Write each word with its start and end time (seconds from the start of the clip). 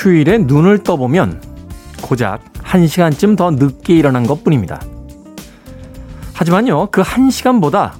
휴일에 0.00 0.38
눈을 0.38 0.78
떠보면 0.78 1.42
고작 2.00 2.42
1시간쯤 2.54 3.36
더 3.36 3.50
늦게 3.50 3.94
일어난 3.94 4.26
것 4.26 4.42
뿐입니다. 4.42 4.80
하지만요, 6.32 6.88
그 6.90 7.02
1시간보다 7.02 7.92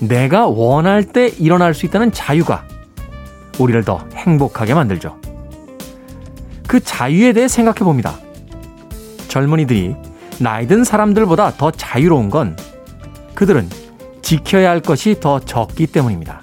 내가 0.00 0.48
원할 0.48 1.04
때 1.04 1.28
일어날 1.28 1.74
수 1.74 1.86
있다는 1.86 2.10
자유가 2.10 2.64
우리를 3.60 3.84
더 3.84 4.04
행복하게 4.14 4.74
만들죠. 4.74 5.16
그 6.66 6.80
자유에 6.80 7.32
대해 7.32 7.46
생각해 7.46 7.78
봅니다. 7.78 8.16
젊은이들이 9.28 9.94
나이든 10.40 10.82
사람들보다 10.82 11.52
더 11.52 11.70
자유로운 11.70 12.30
건 12.30 12.56
그들은 13.34 13.68
지켜야 14.22 14.70
할 14.70 14.80
것이 14.80 15.20
더 15.20 15.38
적기 15.38 15.86
때문입니다. 15.86 16.42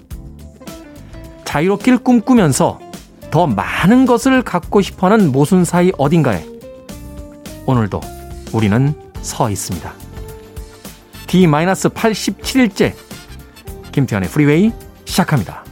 자유롭길 1.44 1.98
꿈꾸면서 1.98 2.85
더 3.36 3.46
많은 3.46 4.06
것을 4.06 4.44
갖고 4.44 4.80
싶어 4.80 5.08
하는 5.08 5.30
모순 5.30 5.66
사이 5.66 5.92
어딘가에 5.98 6.42
오늘도 7.66 8.00
우리는 8.54 8.94
서 9.22 9.50
있습니다. 9.50 9.92
D-87일째 11.28 12.94
김태현의 13.92 14.30
프리웨이 14.30 14.72
시작합니다. 15.04 15.65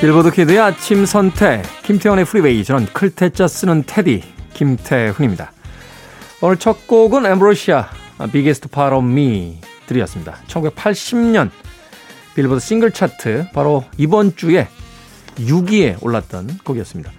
빌보드 0.00 0.30
kid의 0.30 0.58
아침 0.58 1.04
선택 1.04 1.62
김태훈의 1.82 2.24
프리웨이 2.24 2.64
저는 2.64 2.86
클 2.86 3.13
태 3.13 3.33
자 3.33 3.46
쓰는 3.46 3.84
태디 3.86 4.22
김태훈입니다. 4.54 5.52
오늘 6.40 6.56
첫 6.56 6.86
곡은 6.86 7.26
Ambrosia 7.26 7.90
Biggest 8.32 8.70
Part 8.70 8.94
of 8.94 9.06
Me 9.06 9.58
들이었습니다. 9.86 10.36
1980년 10.46 11.50
빌보드 12.34 12.60
싱글 12.60 12.92
차트 12.92 13.48
바로 13.52 13.84
이번 13.98 14.36
주에 14.36 14.68
6위에 15.36 16.02
올랐던 16.02 16.60
곡이었습니다. 16.64 17.12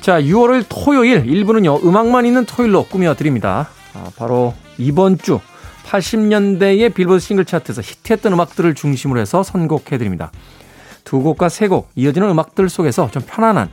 자, 0.00 0.22
6월 0.22 0.64
토요일 0.66 1.24
1부는요. 1.24 1.84
음악만 1.84 2.24
있는 2.24 2.46
토요일로 2.46 2.86
꾸며 2.86 3.14
드립니다. 3.14 3.68
아, 3.92 4.10
바로 4.16 4.54
이번 4.78 5.18
주 5.18 5.38
80년대의 5.84 6.94
빌보드 6.94 7.20
싱글 7.20 7.44
차트에서 7.44 7.82
히트했던 7.82 8.32
음악들을 8.32 8.74
중심으로 8.74 9.20
해서 9.20 9.42
선곡해 9.42 9.98
드립니다. 9.98 10.32
두 11.04 11.20
곡과 11.20 11.48
세 11.48 11.68
곡 11.68 11.90
이어지는 11.94 12.28
음악들 12.30 12.68
속에서 12.68 13.10
좀 13.10 13.22
편안한 13.26 13.70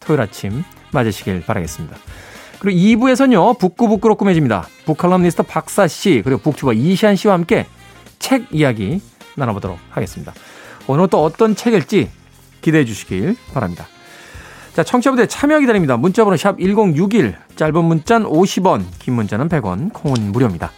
토요일 0.00 0.20
아침 0.22 0.62
맞으시길 0.92 1.42
바라겠습니다. 1.46 1.96
그리고 2.58 2.78
2부에서는요, 2.78 3.58
북구북구로 3.58 4.14
꾸며집니다. 4.14 4.66
북칼럼니스트 4.86 5.42
박사 5.42 5.86
씨, 5.88 6.22
그리고 6.24 6.40
북튜버 6.40 6.72
이시안 6.72 7.16
씨와 7.16 7.34
함께 7.34 7.66
책 8.18 8.46
이야기 8.50 9.00
나눠보도록 9.36 9.78
하겠습니다. 9.90 10.32
오늘 10.86 11.08
또 11.08 11.22
어떤 11.22 11.54
책일지 11.54 12.10
기대해 12.62 12.84
주시길 12.84 13.36
바랍니다. 13.52 13.86
자, 14.74 14.82
청취자분들 14.82 15.28
참여 15.28 15.60
기다립니다. 15.60 15.96
문자번호 15.96 16.36
샵 16.36 16.58
1061, 16.58 17.36
짧은 17.56 17.84
문자는 17.84 18.26
50원, 18.26 18.84
긴 18.98 19.14
문자는 19.14 19.48
100원, 19.48 19.92
콩은 19.92 20.32
무료입니다. 20.32 20.70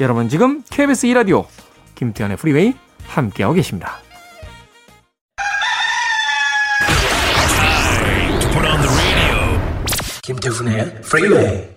여러분 0.00 0.28
지금 0.28 0.62
KBS 0.70 1.06
2라디오 1.08 1.46
김태현의 1.94 2.36
프리웨이 2.36 2.74
함께하고 3.06 3.54
계십니다. 3.54 4.01
김태훈의 10.24 11.00
프리웨이 11.02 11.72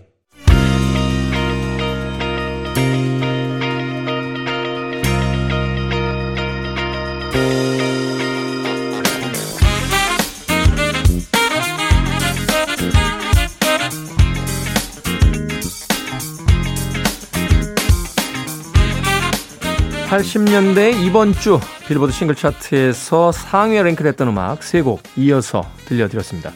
80년대 20.08 21.04
이번 21.04 21.34
주 21.34 21.60
빌보드 21.88 22.12
싱글 22.12 22.36
차트에서 22.36 23.32
상위에 23.32 23.82
랭크됐던 23.82 24.28
음악 24.28 24.60
3곡 24.60 25.00
이어서 25.18 25.68
들려드렸습니다. 25.88 26.54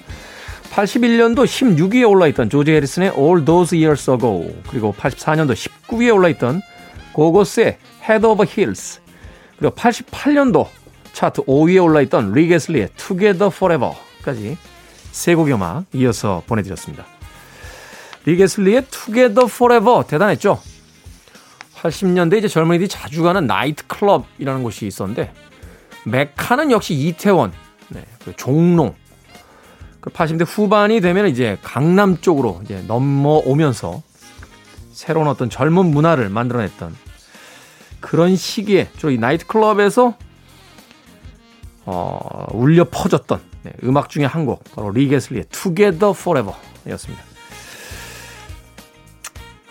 81년도 0.79 1.43
16위에 1.43 2.09
올라있던 2.09 2.49
조지 2.49 2.71
해리슨의 2.71 3.11
All 3.17 3.43
Those 3.43 3.77
Years 3.77 4.09
Ago 4.09 4.49
그리고 4.69 4.93
84년도 4.97 5.53
19위에 5.53 6.13
올라있던 6.13 6.61
고고스의 7.11 7.77
Head 8.01 8.25
Over 8.25 8.49
Heels 8.49 9.01
그리고 9.57 9.75
88년도 9.75 10.67
차트 11.11 11.43
5위에 11.43 11.83
올라있던 11.83 12.31
리게슬리의 12.31 12.89
Together 12.95 13.51
Forever까지 13.53 14.57
세 15.11 15.35
곡의 15.35 15.53
음악 15.53 15.85
이어서 15.93 16.43
보내드렸습니다. 16.47 17.05
리게슬리의 18.25 18.85
Together 18.85 19.47
Forever 19.49 20.07
대단했죠? 20.07 20.61
80년대 21.75 22.37
이제 22.37 22.47
젊은이들이 22.47 22.87
자주 22.87 23.23
가는 23.23 23.45
나이트 23.45 23.85
클럽이라는 23.87 24.63
곳이 24.63 24.87
있었는데 24.87 25.33
메카는 26.05 26.71
역시 26.71 26.93
이태원, 26.93 27.51
네, 27.89 28.05
그 28.23 28.33
종로, 28.37 28.95
그 30.01 30.09
80대 30.09 30.45
후반이 30.47 31.01
되면 31.01 31.27
이제 31.27 31.57
강남 31.61 32.17
쪽으로 32.17 32.61
이제 32.63 32.83
넘어오면서 32.87 34.01
새로운 34.91 35.27
어떤 35.27 35.49
젊은 35.49 35.85
문화를 35.87 36.29
만들어냈던 36.29 36.95
그런 37.99 38.35
시기에 38.35 38.89
주로 38.97 39.11
이 39.11 39.17
나이트클럽에서 39.17 40.15
어, 41.85 42.45
울려 42.53 42.85
퍼졌던 42.89 43.41
네, 43.63 43.73
음악 43.83 44.09
중에 44.09 44.25
한 44.25 44.45
곡 44.45 44.63
바로 44.75 44.91
리게슬리의 44.91 45.45
Together 45.51 46.11
Forever 46.17 46.55
였습니다. 46.89 47.23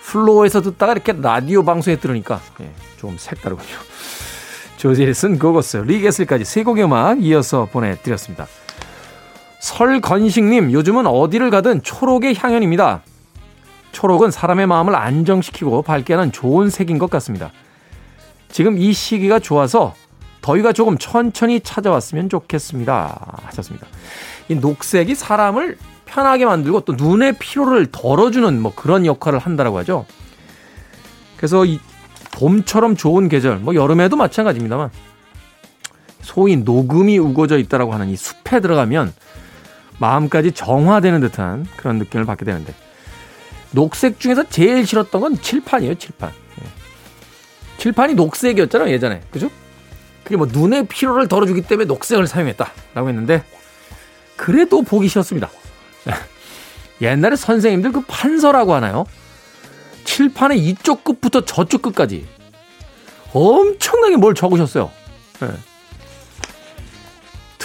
플로어에서 0.02 0.62
듣다가 0.62 0.92
이렇게 0.92 1.12
라디오 1.12 1.62
방송에 1.64 1.96
들으니까 1.96 2.40
네, 2.58 2.72
좀 2.98 3.16
색다르군요. 3.18 3.68
조제리슨 4.78 5.38
그거스 5.38 5.78
리게슬까지 5.78 6.44
세 6.44 6.62
곡의 6.62 6.84
음악 6.84 7.22
이어서 7.22 7.66
보내드렸습니다. 7.66 8.46
설건식님, 9.60 10.72
요즘은 10.72 11.06
어디를 11.06 11.50
가든 11.50 11.82
초록의 11.82 12.36
향연입니다. 12.36 13.02
초록은 13.92 14.31
사람의 14.31 14.66
마음을 14.66 14.94
안정시키고 14.94 15.82
밝게 15.82 16.14
하는 16.14 16.31
좋은 16.31 16.70
색인 16.70 16.99
것 16.99 17.10
같습니다. 17.10 17.50
지금 18.50 18.78
이 18.78 18.93
시기가 18.93 19.38
좋아서 19.38 19.94
더위가 20.40 20.72
조금 20.72 20.96
천천히 20.99 21.60
찾아왔으면 21.60 22.28
좋겠습니다. 22.28 23.40
하셨습니다. 23.44 23.87
이 24.49 24.55
녹색이 24.55 25.14
사람을 25.14 25.76
편하게 26.06 26.46
만들고 26.46 26.81
또 26.82 26.94
눈의 26.94 27.34
피로를 27.38 27.87
덜어주는 27.90 28.60
뭐 28.62 28.72
그런 28.75 29.05
역할을 29.05 29.38
한다라고 29.38 29.78
하죠. 29.78 30.06
그래서 31.37 31.64
이 31.64 31.81
봄처럼 32.32 32.96
좋은 32.96 33.28
계절, 33.28 33.58
뭐 33.58 33.75
여름에도 33.75 34.16
마찬가지입니다만 34.16 34.90
소위 36.22 36.56
녹음이 36.56 37.19
우거져 37.19 37.58
있다라고 37.58 37.93
하는 37.93 38.08
이 38.08 38.16
숲에 38.16 38.60
들어가면 38.60 39.12
마음까지 39.98 40.52
정화되는 40.52 41.20
듯한 41.20 41.66
그런 41.76 41.98
느낌을 41.98 42.24
받게 42.24 42.44
되는데 42.44 42.74
녹색 43.72 44.18
중에서 44.18 44.48
제일 44.48 44.86
싫었던 44.86 45.20
건 45.20 45.40
칠판이에요, 45.40 45.94
칠판. 45.96 46.30
예. 46.30 46.64
칠판이 47.78 48.14
녹색이었잖아요, 48.14 48.90
예전에. 48.90 49.22
그죠? 49.30 49.50
그게 50.24 50.36
뭐 50.36 50.46
눈의 50.50 50.86
피로를 50.86 51.28
덜어주기 51.28 51.62
때문에 51.62 51.86
녹색을 51.86 52.26
사용했다라고 52.26 53.08
했는데 53.08 53.44
그래도 54.36 54.82
보기 54.82 55.08
싫었습니다. 55.08 55.50
옛날에 57.00 57.36
선생님들 57.36 57.92
그 57.92 58.02
판서라고 58.06 58.74
하나요? 58.74 59.04
칠판의 60.04 60.58
이쪽 60.58 61.04
끝부터 61.04 61.44
저쪽 61.44 61.82
끝까지 61.82 62.26
엄청나게 63.32 64.16
뭘 64.16 64.34
적으셨어요. 64.34 64.90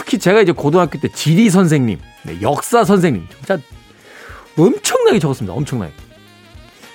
네. 0.03 0.13
특히 0.13 0.19
제가 0.19 0.41
이제 0.41 0.51
고등학교 0.51 0.99
때 0.99 1.07
지리 1.07 1.49
선생님, 1.49 1.99
네, 2.23 2.41
역사 2.41 2.83
선생님, 2.83 3.27
진짜 3.37 3.57
엄청나게 4.57 5.19
적었습니다. 5.19 5.53
엄청나게. 5.53 5.93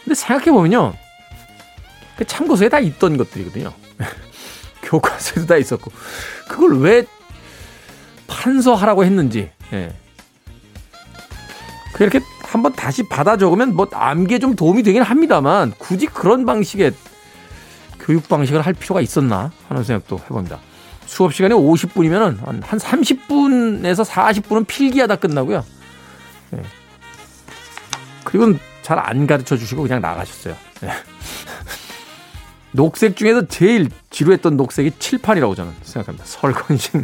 근데 0.05 0.15
생각해보면요. 0.15 0.95
그 2.17 2.25
참고서에 2.25 2.69
다 2.69 2.79
있던 2.79 3.17
것들이거든요. 3.17 3.73
교과서에도 4.83 5.47
다 5.47 5.57
있었고. 5.57 5.91
그걸 6.49 6.81
왜 6.81 7.05
판서하라고 8.27 9.05
했는지. 9.05 9.51
예. 9.73 9.95
그렇게 11.95 12.21
한번 12.43 12.73
다시 12.73 13.03
받아 13.09 13.37
적으면 13.37 13.75
뭐 13.75 13.89
암기에 13.91 14.39
좀 14.39 14.55
도움이 14.55 14.83
되긴 14.83 15.03
합니다만 15.03 15.73
굳이 15.79 16.07
그런 16.07 16.47
방식의 16.47 16.93
교육 17.99 18.29
방식을 18.29 18.63
할 18.63 18.73
필요가 18.73 19.01
있었나 19.01 19.51
하는 19.69 19.85
생각도 19.85 20.19
해봅니다. 20.19 20.61
수업 21.09 21.33
시간이 21.35 21.55
50분이면 21.55 22.45
한 22.45 22.61
30분에서 22.79 24.05
40분은 24.05 24.67
필기하다 24.67 25.17
끝나고요. 25.17 25.65
네. 26.51 26.63
그리고 28.25 28.55
잘 28.83 28.99
안 28.99 29.27
가르쳐 29.27 29.57
주시고 29.57 29.83
그냥 29.83 30.03
나가셨어요. 30.03 30.55
네. 30.83 30.91
녹색 32.73 33.17
중에서 33.17 33.47
제일 33.49 33.89
지루했던 34.11 34.59
녹색이 34.59 34.93
칠판이라고 34.99 35.55
저는 35.55 35.73
생각합니다. 35.83 36.27
설건식. 36.27 36.93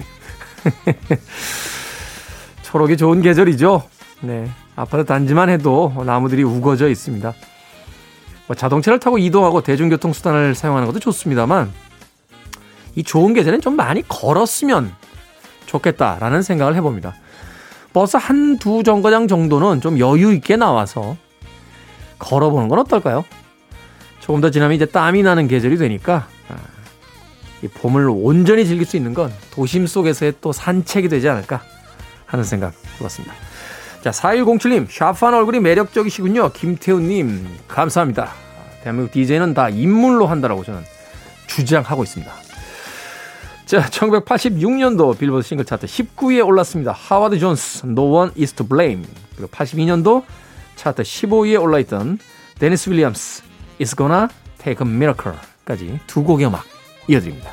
초록이 2.63 2.99
좋은 2.99 3.23
계절이죠. 3.23 3.83
네. 4.21 4.51
아파트 4.77 5.07
단지만 5.07 5.49
해도 5.49 5.95
나무들이 6.05 6.43
우거져 6.43 6.89
있습니다. 6.91 7.33
뭐 8.49 8.55
자동차를 8.55 9.01
타고 9.01 9.17
이동하고 9.17 9.63
대중교통수단을 9.63 10.55
사용하는 10.55 10.87
것도 10.89 11.01
좋습니다만 11.01 11.73
이 12.95 13.03
좋은 13.03 13.35
계절엔 13.35 13.61
좀 13.61 13.77
많이 13.77 14.07
걸었으면 14.07 14.93
좋겠다라는 15.67 16.43
생각을 16.43 16.75
해봅니다. 16.77 17.15
버스 17.93 18.17
한 18.17 18.59
두 18.59 18.83
정거장 18.83 19.29
정도는 19.29 19.81
좀 19.81 19.99
여유 19.99 20.33
있게 20.33 20.57
나와서 20.57 21.17
걸어보는 22.19 22.69
건 22.69 22.79
어떨까요? 22.81 23.25
조금 24.21 24.41
더 24.41 24.51
지나면 24.51 24.75
이제 24.77 24.87
땀이 24.87 25.23
나는 25.23 25.49
계절이 25.49 25.77
되니까 25.77 26.27
아, 26.49 26.57
이 27.63 27.69
봄을 27.69 28.09
온전히 28.09 28.65
즐길 28.67 28.87
수 28.87 28.97
있는 28.97 29.13
건 29.15 29.33
도심 29.53 29.87
속에서의 29.87 30.35
또 30.41 30.53
산책이 30.53 31.09
되지 31.09 31.29
않을까 31.29 31.61
하는 32.27 32.45
생각 32.45 32.73
해봤습니다. 32.99 33.35
자, 34.03 34.11
4107님, 34.11 34.87
샤프한 34.91 35.35
얼굴이 35.35 35.61
매력적이시군요. 35.61 36.53
김태훈님, 36.53 37.47
감사합니다. 37.69 38.31
대한민국 38.83 39.13
DJ는 39.13 39.55
다 39.55 39.69
인물로 39.69 40.27
한다라고 40.27 40.65
저는 40.65 40.83
주장하고 41.47 42.03
있습니다. 42.05 42.33
자, 43.67 43.81
1986년도 43.89 45.19
빌보드 45.19 45.47
싱글 45.47 45.65
차트 45.65 45.87
19위에 45.87 46.47
올랐습니다. 46.47 46.93
하와드 46.93 47.39
존스, 47.39 47.87
No 47.87 48.15
One 48.15 48.33
Is 48.39 48.53
To 48.53 48.67
Blame. 48.67 49.07
그리고 49.37 49.51
82년도 49.51 50.23
차트 50.77 51.03
15위에 51.03 51.61
올라있던 51.61 52.19
데니스 52.59 52.91
윌리엄스, 52.91 53.43
It's 53.81 53.97
Gonna 53.97 54.29
Take 54.59 54.87
a 54.87 54.95
Miracle까지 54.95 56.01
두 56.07 56.23
곡의 56.25 56.47
음악 56.47 56.65
이어드립니다. 57.09 57.51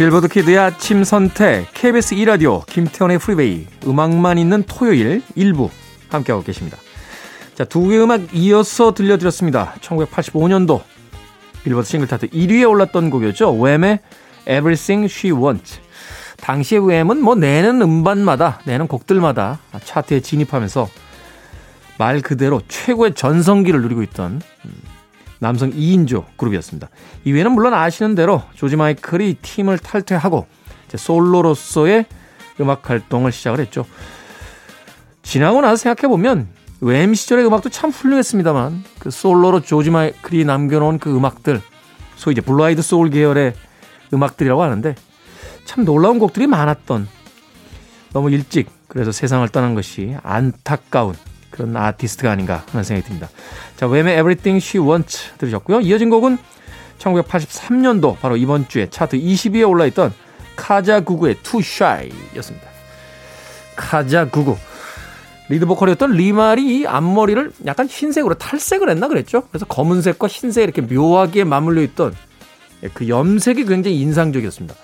빌보드 0.00 0.28
kid의 0.28 0.56
아침 0.56 1.04
선택 1.04 1.66
KBS 1.74 2.14
2라디오 2.14 2.64
김태훈의 2.64 3.18
프리웨이 3.18 3.66
음악만 3.86 4.38
있는 4.38 4.62
토요일 4.62 5.22
일부 5.34 5.68
함께하고 6.08 6.42
계십니다. 6.42 6.78
자, 7.54 7.64
두 7.66 7.86
개의 7.86 8.04
음악 8.04 8.34
이어서 8.34 8.94
들려드렸습니다. 8.94 9.74
1985년도 9.82 10.80
빌보드 11.64 11.86
싱글 11.86 12.08
차트 12.08 12.28
1위에 12.28 12.66
올랐던 12.66 13.10
곡이었죠. 13.10 13.52
Wham의 13.52 14.00
Everything 14.48 15.04
She 15.04 15.38
Wants. 15.38 15.82
당시의 16.38 16.80
Wham은 16.80 17.20
뭐 17.20 17.34
내는 17.34 17.82
음반마다 17.82 18.60
내는 18.64 18.86
곡들마다 18.88 19.58
차트에 19.84 20.20
진입하면서 20.20 20.88
말 21.98 22.22
그대로 22.22 22.62
최고의 22.68 23.12
전성기를 23.12 23.82
누리고 23.82 24.02
있던 24.04 24.40
음, 24.64 24.72
남성 25.40 25.70
2인조 25.72 26.24
그룹이었습니다. 26.36 26.88
이외에는 27.24 27.52
물론 27.52 27.74
아시는 27.74 28.14
대로 28.14 28.42
조지 28.54 28.76
마이클이 28.76 29.38
팀을 29.42 29.78
탈퇴하고 29.78 30.46
솔로로서의 30.94 32.06
음악 32.60 32.88
활동을 32.90 33.32
시작을 33.32 33.60
했죠. 33.60 33.86
지나고 35.22 35.60
나서 35.60 35.76
생각해보면 35.76 36.48
웸 36.82 37.14
시절의 37.14 37.46
음악도 37.46 37.68
참 37.68 37.90
훌륭했습니다만 37.90 38.84
그 38.98 39.10
솔로로 39.10 39.60
조지 39.60 39.90
마이클이 39.90 40.44
남겨놓은 40.44 40.98
그 40.98 41.14
음악들 41.14 41.60
소위 42.16 42.32
이제 42.32 42.40
블라이드 42.40 42.82
소울 42.82 43.10
계열의 43.10 43.54
음악들이라고 44.12 44.62
하는데 44.62 44.94
참 45.64 45.84
놀라운 45.84 46.18
곡들이 46.18 46.46
많았던 46.46 47.06
너무 48.12 48.30
일찍 48.30 48.68
그래서 48.88 49.12
세상을 49.12 49.48
떠난 49.50 49.74
것이 49.74 50.16
안타까운 50.22 51.14
그런 51.50 51.76
아티스트가 51.76 52.30
아닌가 52.30 52.64
하는 52.70 52.84
생각이 52.84 53.06
듭니다. 53.06 53.28
자, 53.76 53.86
Wham의 53.86 54.18
Everything 54.18 54.64
She 54.64 54.84
Wants 54.84 55.32
들으셨고요. 55.38 55.80
이어진 55.80 56.10
곡은 56.10 56.38
1983년도 56.98 58.18
바로 58.18 58.36
이번 58.36 58.68
주에 58.68 58.88
차트 58.88 59.18
20위에 59.18 59.68
올라있던 59.68 60.12
Kajagoogoo의 60.56 61.36
Too 61.42 61.62
Shy 61.64 62.10
였습니다. 62.36 62.68
Kajagoogoo. 63.76 64.56
리드 65.48 65.66
보컬이었던 65.66 66.12
리말이 66.12 66.86
앞머리를 66.86 67.52
약간 67.66 67.88
흰색으로 67.88 68.34
탈색을 68.34 68.88
했나 68.88 69.08
그랬죠? 69.08 69.48
그래서 69.48 69.66
검은색과 69.66 70.28
흰색 70.28 70.62
이렇게 70.62 70.80
묘하게 70.80 71.42
맞물려 71.42 71.82
있던 71.82 72.14
그 72.94 73.08
염색이 73.08 73.64
굉장히 73.64 74.00
인상적이었습니다. 74.00 74.74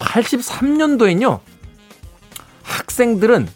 83년도엔요, 0.00 1.38
학생들은 2.62 3.48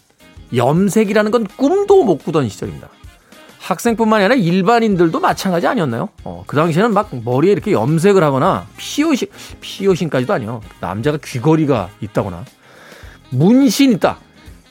염색이라는 0.54 1.30
건 1.30 1.46
꿈도 1.56 2.04
못 2.04 2.18
꾸던 2.18 2.48
시절입니다. 2.48 2.88
학생뿐만이 3.60 4.24
아니라 4.24 4.34
일반인들도 4.34 5.20
마찬가지 5.20 5.66
아니었나요? 5.66 6.10
어, 6.24 6.44
그 6.46 6.54
당시에는 6.56 6.92
막 6.92 7.08
머리에 7.24 7.52
이렇게 7.52 7.72
염색을 7.72 8.22
하거나 8.22 8.66
피어싱, 8.76 9.28
피어싱까지도 9.60 10.34
아니요. 10.34 10.60
남자가 10.80 11.18
귀걸이가 11.24 11.88
있다거나 12.00 12.44
문신 13.30 13.92
있다. 13.92 14.18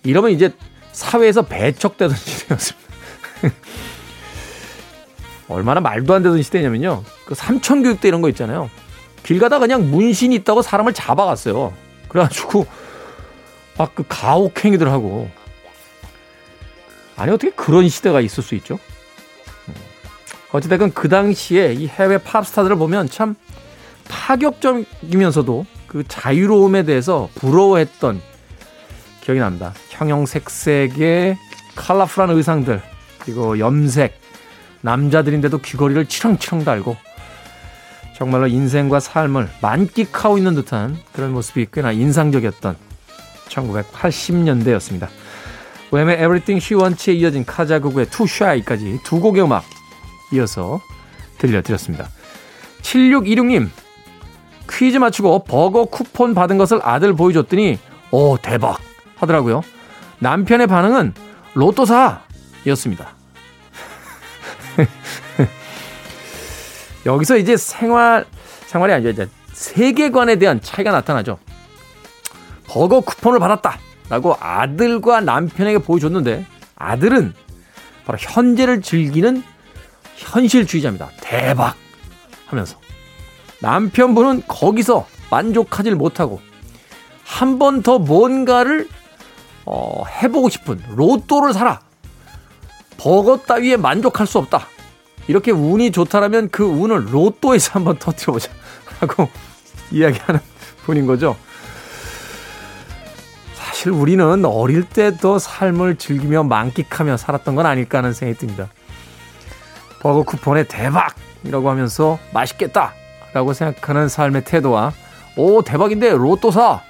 이러면 0.04 0.32
이제 0.32 0.54
사회에서 0.92 1.42
배척되던 1.44 2.16
시대였습니다. 2.16 2.88
얼마나 5.50 5.82
말도 5.82 6.14
안 6.14 6.22
되던 6.22 6.42
시대냐면요. 6.42 7.04
그 7.26 7.34
삼천교육 7.36 8.00
때 8.00 8.08
이런 8.08 8.22
거 8.22 8.30
있잖아요. 8.30 8.70
길 9.24 9.40
가다 9.40 9.58
그냥 9.60 9.90
문신이 9.90 10.36
있다고 10.36 10.62
사람을 10.62 10.94
잡아갔어요. 10.94 11.74
그래가지고 12.10 12.66
막 13.78 13.96
그 13.96 14.04
가혹행위들 14.08 14.92
하고 14.92 15.30
아니 17.16 17.32
어떻게 17.32 17.52
그런 17.52 17.88
시대가 17.90 18.22
있을 18.22 18.44
수 18.44 18.56
있죠? 18.56 18.80
음. 19.68 19.74
어찌됐건 20.52 20.94
그 20.94 21.10
당시에 21.10 21.74
이 21.74 21.88
해외 21.88 22.18
팝스타들을 22.18 22.76
보면 22.78 23.10
참 23.10 23.36
파격적이면서도 24.10 25.66
그 25.88 26.04
자유로움에 26.08 26.84
대해서 26.84 27.30
부러워했던 27.36 28.22
기억이 29.22 29.40
납니다. 29.40 29.74
형형색색의 29.90 31.38
컬러풀한 31.76 32.32
의상들 32.32 32.82
그리고 33.20 33.58
염색 33.58 34.20
남자들인데도 34.82 35.60
귀걸이를 35.60 36.08
치렁치렁 36.08 36.66
달고 36.66 36.98
정말로 38.18 38.48
인생과 38.48 39.00
삶을 39.00 39.50
만끽하고 39.62 40.38
있는 40.38 40.56
듯한 40.56 40.98
그런 41.14 41.32
모습이 41.34 41.68
꽤나 41.72 41.92
인상적이었던 41.92 42.76
1980년대였습니다. 43.48 45.08
웸의 45.94 46.16
Everything 46.16 46.58
She 46.58 46.82
Wants에 46.82 47.14
이어진 47.14 47.46
카자구구의 47.46 48.08
Too 48.08 48.28
Shy까지 48.28 49.04
두 49.04 49.20
곡의 49.20 49.44
음악 49.44 49.64
이어서 50.32 50.82
들려드렸습니다. 51.38 52.10
7626님 52.82 53.70
퀴즈 54.70 54.98
맞추고 54.98 55.44
버거 55.44 55.86
쿠폰 55.86 56.34
받은 56.34 56.58
것을 56.58 56.80
아들 56.82 57.14
보여줬더니 57.14 57.78
오 58.10 58.38
대박 58.38 58.80
하더라고요. 59.18 59.62
남편의 60.18 60.68
반응은 60.68 61.14
로또 61.54 61.86
사 61.86 62.24
였습니다. 62.66 63.14
여기서 67.06 67.38
이제 67.38 67.56
생활 67.56 68.26
생활이 68.66 68.94
아니죠. 68.94 69.10
이제 69.10 69.30
세계관에 69.52 70.38
대한 70.38 70.60
차이가 70.60 70.92
나타나죠. 70.92 71.38
버거 72.66 73.02
쿠폰을 73.02 73.40
받았다. 73.40 73.78
라고 74.10 74.36
아들과 74.40 75.22
남편에게 75.22 75.80
보여줬는데 75.80 76.46
아들은 76.76 77.34
바로 78.06 78.18
현재를 78.20 78.82
즐기는 78.82 79.44
현실주의자입니다. 80.18 81.10
대박! 81.22 81.76
하면서. 82.48 82.78
남편분은 83.62 84.44
거기서 84.48 85.08
만족하지 85.32 85.92
못하고 85.92 86.42
한 87.26 87.58
번 87.58 87.82
더 87.82 87.98
뭔가를 88.00 88.88
어, 89.66 90.04
해보고 90.06 90.50
싶은 90.50 90.82
로또를 90.96 91.54
사라. 91.54 91.80
버거 92.98 93.38
따위에 93.38 93.78
만족할 93.78 94.28
수 94.28 94.38
없다. 94.38 94.68
이렇게 95.28 95.52
운이 95.52 95.92
좋다라면 95.92 96.50
그 96.50 96.64
운을 96.66 97.14
로또에서 97.14 97.72
한번 97.74 97.98
터뜨려보자. 98.00 98.52
하고 99.00 99.30
이야기하는 99.92 100.42
분인 100.86 101.08
거죠. 101.08 101.36
사실 103.74 103.92
우리는 103.92 104.46
어릴 104.46 104.84
때도 104.84 105.40
삶을 105.40 105.96
즐기며 105.96 106.44
만끽하며 106.44 107.18
살았던 107.18 107.56
건 107.56 107.66
아닐까 107.66 107.98
하는 107.98 108.14
생각이 108.14 108.38
듭니다. 108.38 108.70
버거 110.00 110.22
쿠폰에 110.22 110.66
대박이라고 110.66 111.72
하면서 111.72 112.20
맛있겠다 112.36 112.94
라고 113.34 113.52
생각하는 113.54 114.10
삶의 114.10 114.46
태도와 114.46 114.94
오 115.38 115.64
대박인데 115.64 116.12
로또 116.12 116.52
사 116.52 116.82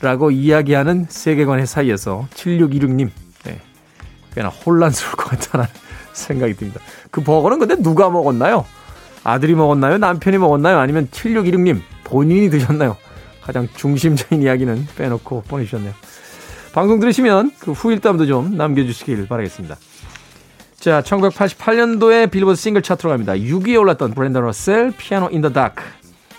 라고 0.00 0.30
이야기하는 0.30 1.04
세계관의 1.10 1.66
사이에서 1.66 2.26
7616님 2.34 3.10
네, 3.44 3.60
꽤나 4.34 4.48
혼란스러울 4.48 5.16
것 5.16 5.28
같다는 5.28 5.66
생각이 6.14 6.54
듭니다. 6.54 6.80
그 7.10 7.22
버거는 7.22 7.58
근데 7.58 7.76
누가 7.76 8.08
먹었나요? 8.08 8.64
아들이 9.22 9.54
먹었나요? 9.54 9.98
남편이 9.98 10.38
먹었나요? 10.38 10.78
아니면 10.78 11.08
7616님 11.10 11.82
본인이 12.04 12.48
드셨나요? 12.48 12.96
가장 13.50 13.68
중심적인 13.74 14.42
이야기는 14.42 14.86
빼놓고 14.96 15.42
보내주셨네요. 15.48 15.92
방송 16.72 17.00
들으시면 17.00 17.50
그 17.58 17.72
후일담도 17.72 18.26
좀 18.26 18.56
남겨주시길 18.56 19.26
바라겠습니다. 19.26 19.76
자, 20.78 21.02
1988년도에 21.02 22.30
빌보드 22.30 22.54
싱글 22.56 22.80
차트로 22.80 23.10
갑니다. 23.10 23.32
6위에 23.32 23.78
올랐던 23.80 24.14
브렌다 24.14 24.44
러셀, 24.44 24.92
Piano 24.96 25.28
in 25.30 25.42
the 25.42 25.50
Dark. 25.50 25.82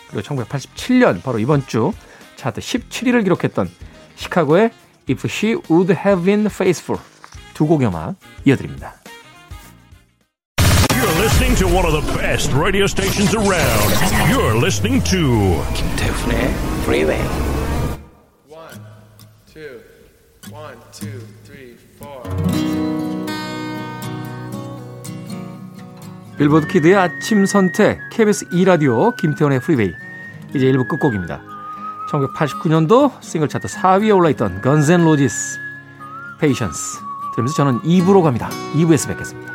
그리고 0.10 0.26
1987년, 0.26 1.22
바로 1.22 1.38
이번 1.38 1.68
주 1.68 1.92
차트 2.38 2.62
17위를 2.62 3.24
기록했던 3.24 3.70
시카고의 4.16 4.72
If 5.10 5.28
She 5.28 5.58
Would 5.70 5.94
Have 5.94 6.24
Been 6.24 6.46
Faithful. 6.46 7.02
두 7.54 7.68
곡의 7.68 7.90
음악 7.90 8.16
이어드립니다. 8.46 9.01
Listening 11.42 11.70
to 11.72 11.76
one 11.76 11.86
of 11.88 11.94
the 11.94 12.14
best 12.14 12.54
radio 12.54 12.86
stations 12.86 13.34
around. 13.34 13.90
You're 14.30 14.54
listening 14.54 15.02
to 15.06 15.58
김태훈의 15.74 16.54
Freeway. 16.84 17.18
One, 18.48 18.78
two, 19.52 19.82
one, 20.52 20.78
two, 20.92 21.20
three, 21.44 21.78
four. 21.98 22.22
빌보드 26.38 26.68
키드의 26.68 26.96
아침 26.96 27.48
선택 27.48 27.98
KBS 28.12 28.46
2 28.54 28.64
라디오 28.64 29.10
김태원의 29.16 29.62
프리웨이 29.62 29.92
이제 30.54 30.72
1부 30.72 30.88
끝곡입니다. 30.90 31.42
1989년도 32.12 33.20
싱글 33.24 33.50
차트 33.50 33.68
4위에 33.68 34.16
올라있던 34.16 34.62
Guns 34.62 34.92
N' 34.92 35.02
Roses 35.02 35.58
Patience 36.40 37.00
들으면서 37.34 37.56
저는 37.56 37.80
2부로 37.82 38.22
갑니다. 38.22 38.48
2부에서 38.76 39.08
뵙겠습니다. 39.08 39.51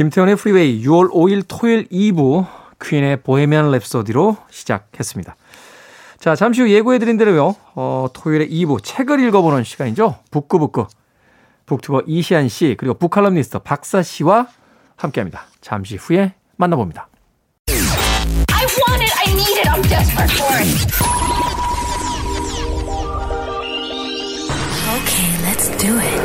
김태훈의 0.00 0.36
프리웨이 0.36 0.82
6월 0.86 1.10
5일 1.12 1.44
토요일 1.46 1.86
2부 1.88 2.46
퀸의 2.82 3.18
Bohemian 3.18 3.70
Rhapsody로 3.70 4.38
시작했습니다. 4.48 5.36
자, 6.18 6.34
잠시 6.34 6.62
후 6.62 6.70
예고해드린 6.70 7.18
대로요, 7.18 7.54
어, 7.74 8.06
토요일에 8.10 8.48
2부 8.48 8.82
책을 8.82 9.20
읽어보는 9.20 9.62
시간이죠. 9.62 10.20
북구북구. 10.30 10.86
북튜버 11.66 12.04
이시안 12.06 12.48
씨, 12.48 12.76
그리고 12.78 12.94
북칼럼니스트 12.94 13.58
박사 13.58 14.02
씨와 14.02 14.48
함께 14.96 15.20
합니다. 15.20 15.42
잠시 15.60 15.96
후에 15.96 16.32
만나봅니다. 16.56 17.10
I 17.68 17.74
want 18.88 19.04
it. 19.04 19.12
I 19.18 19.34
need 19.34 19.58
it. 19.58 19.68
I'm 19.68 19.82
desperate 19.82 20.32
for 20.32 20.56
it. 20.56 20.96
Okay, 24.96 25.28
let's 25.44 25.68
do 25.76 25.92
it. 25.98 26.20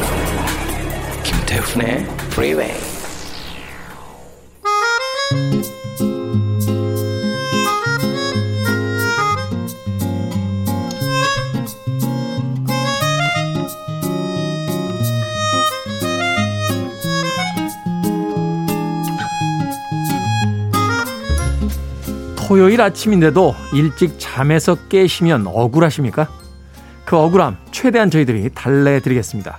김태훈의 1.25 2.05
Freeway. 2.31 2.94
토요일 22.47 22.79
아침인데도 22.79 23.55
일찍 23.73 24.19
잠에서 24.19 24.75
깨시면 24.87 25.47
억울하십니까? 25.47 26.29
그 27.03 27.17
억울함 27.17 27.57
최대한 27.71 28.11
저희들이 28.11 28.51
달래드리겠습니다. 28.53 29.57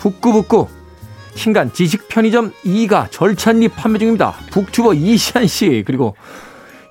북구북구 0.00 0.68
신간 1.34 1.72
지식 1.72 2.08
편의점 2.08 2.52
2가 2.62 3.10
절찬리 3.10 3.68
판매 3.68 3.98
중입니다. 3.98 4.34
북튜버 4.50 4.92
이시안 4.92 5.46
씨 5.46 5.82
그리고 5.86 6.14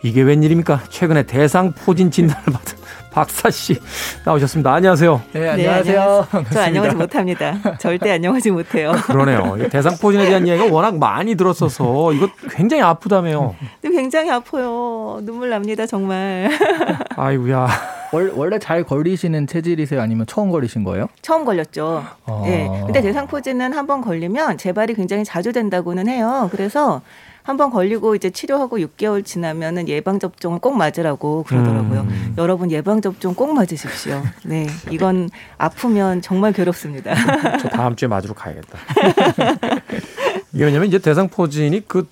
이게 0.03 0.23
웬일입니까? 0.23 0.81
최근에 0.89 1.23
대상 1.23 1.73
포진 1.73 2.09
진단을 2.09 2.43
받은 2.45 2.77
박사 3.15 3.49
씨 3.49 3.77
나오셨습니다. 4.25 4.73
안녕하세요. 4.73 5.21
네, 5.31 5.47
안녕하세요. 5.49 6.27
저 6.51 6.59
안녕하지 6.59 6.95
못합니다. 6.97 7.55
절대 7.79 8.11
안녕하지 8.11 8.51
못해요. 8.51 8.91
그러네요. 9.05 9.55
이 9.57 9.69
대상 9.69 9.95
포진에 9.97 10.25
대한 10.25 10.45
이야기가 10.45 10.67
워낙 10.69 10.97
많이 10.97 11.35
들었어서 11.35 12.11
이거 12.11 12.27
굉장히 12.51 12.83
아프다며요. 12.83 13.55
굉장히 13.83 14.29
아파요. 14.31 15.19
눈물 15.23 15.49
납니다, 15.49 15.85
정말. 15.85 16.49
아이고야. 17.15 17.69
월, 18.11 18.33
원래 18.35 18.59
잘 18.59 18.83
걸리시는 18.83 19.47
체질이세요? 19.47 20.01
아니면 20.01 20.25
처음 20.27 20.51
걸리신 20.51 20.83
거예요? 20.83 21.07
처음 21.21 21.45
걸렸죠. 21.45 22.03
아. 22.25 22.43
예. 22.47 22.69
근데 22.85 22.99
대상포진은 23.01 23.71
한 23.71 23.85
번 23.87 24.01
걸리면 24.01 24.57
재발이 24.57 24.93
굉장히 24.95 25.23
자주 25.23 25.53
된다고는 25.53 26.09
해요. 26.09 26.49
그래서 26.51 27.01
한번 27.45 27.69
걸리고 27.69 28.15
이제 28.15 28.31
치료하고 28.31 28.79
6개월 28.79 29.23
지나면은 29.23 29.87
예방 29.87 30.17
접종을 30.17 30.57
꼭 30.57 30.75
맞으라고 30.75 31.43
그러더라고요. 31.43 32.01
음. 32.01 32.35
여러분 32.39 32.71
예방 32.71 33.01
접종 33.01 33.35
꼭 33.35 33.53
맞으십시오. 33.53 34.23
네. 34.43 34.65
이건 34.89 35.29
아프면 35.59 36.23
정말 36.23 36.53
괴롭습니다. 36.53 37.13
저 37.61 37.67
다음 37.69 37.95
주에 37.95 38.07
맞으러 38.07 38.33
가야겠다. 38.33 38.79
이게 40.53 40.65
왜냐면 40.65 40.87
이제 40.87 40.97
대상 40.97 41.29
포진이 41.29 41.83
그 41.87 42.07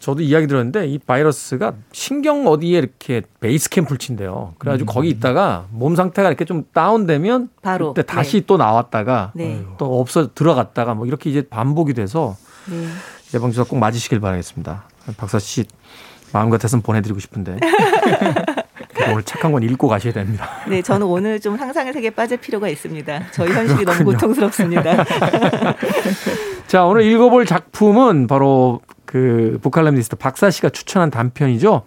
저도 0.00 0.22
이야기 0.22 0.46
들었는데 0.46 0.86
이 0.86 0.98
바이러스가 1.00 1.74
신경 1.92 2.46
어디에 2.46 2.78
이렇게 2.78 3.20
베이스 3.40 3.68
캠프를 3.68 3.98
친대요. 3.98 4.54
그래가지고 4.56 4.90
거기 4.90 5.10
있다가 5.10 5.66
몸 5.70 5.96
상태가 5.96 6.28
이렇게 6.30 6.46
좀 6.46 6.64
다운되면 6.72 7.50
바로. 7.60 7.92
그때 7.92 8.06
다시 8.06 8.44
또 8.46 8.56
나왔다가 8.56 9.32
네. 9.34 9.62
또 9.76 10.00
없어 10.00 10.32
들어갔다가 10.32 10.94
뭐 10.94 11.04
이렇게 11.06 11.28
이제 11.28 11.42
반복이 11.42 11.92
돼서 11.92 12.36
네. 12.70 12.86
예방주사 13.34 13.64
꼭 13.64 13.78
맞으시길 13.78 14.20
바라겠습니다. 14.20 14.84
박사 15.16 15.38
씨 15.38 15.64
마음 16.32 16.50
같아서는 16.50 16.82
보내드리고 16.82 17.18
싶은데 17.20 17.56
오늘 19.10 19.22
착한 19.22 19.52
건 19.52 19.62
읽고 19.62 19.88
가셔야 19.88 20.12
됩니다. 20.12 20.48
네, 20.68 20.82
저는 20.82 21.06
오늘 21.06 21.40
좀 21.40 21.56
상상의 21.56 21.92
세계에 21.92 22.10
빠질 22.10 22.38
필요가 22.38 22.68
있습니다. 22.68 23.30
저희 23.32 23.52
현실이 23.52 23.84
너무 23.84 23.98
그렇군요. 23.98 24.16
고통스럽습니다. 24.16 25.04
자, 26.66 26.84
오늘 26.84 27.02
읽어볼 27.02 27.46
작품은 27.46 28.26
바로 28.26 28.80
그 29.04 29.58
북칼럼니스트 29.62 30.16
박사 30.16 30.50
씨가 30.50 30.70
추천한 30.70 31.10
단편이죠. 31.10 31.84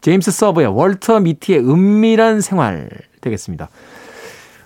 제임스 0.00 0.30
서버의 0.30 0.66
월터 0.66 1.20
미티의 1.20 1.60
은밀한 1.60 2.40
생활 2.40 2.88
되겠습니다. 3.20 3.68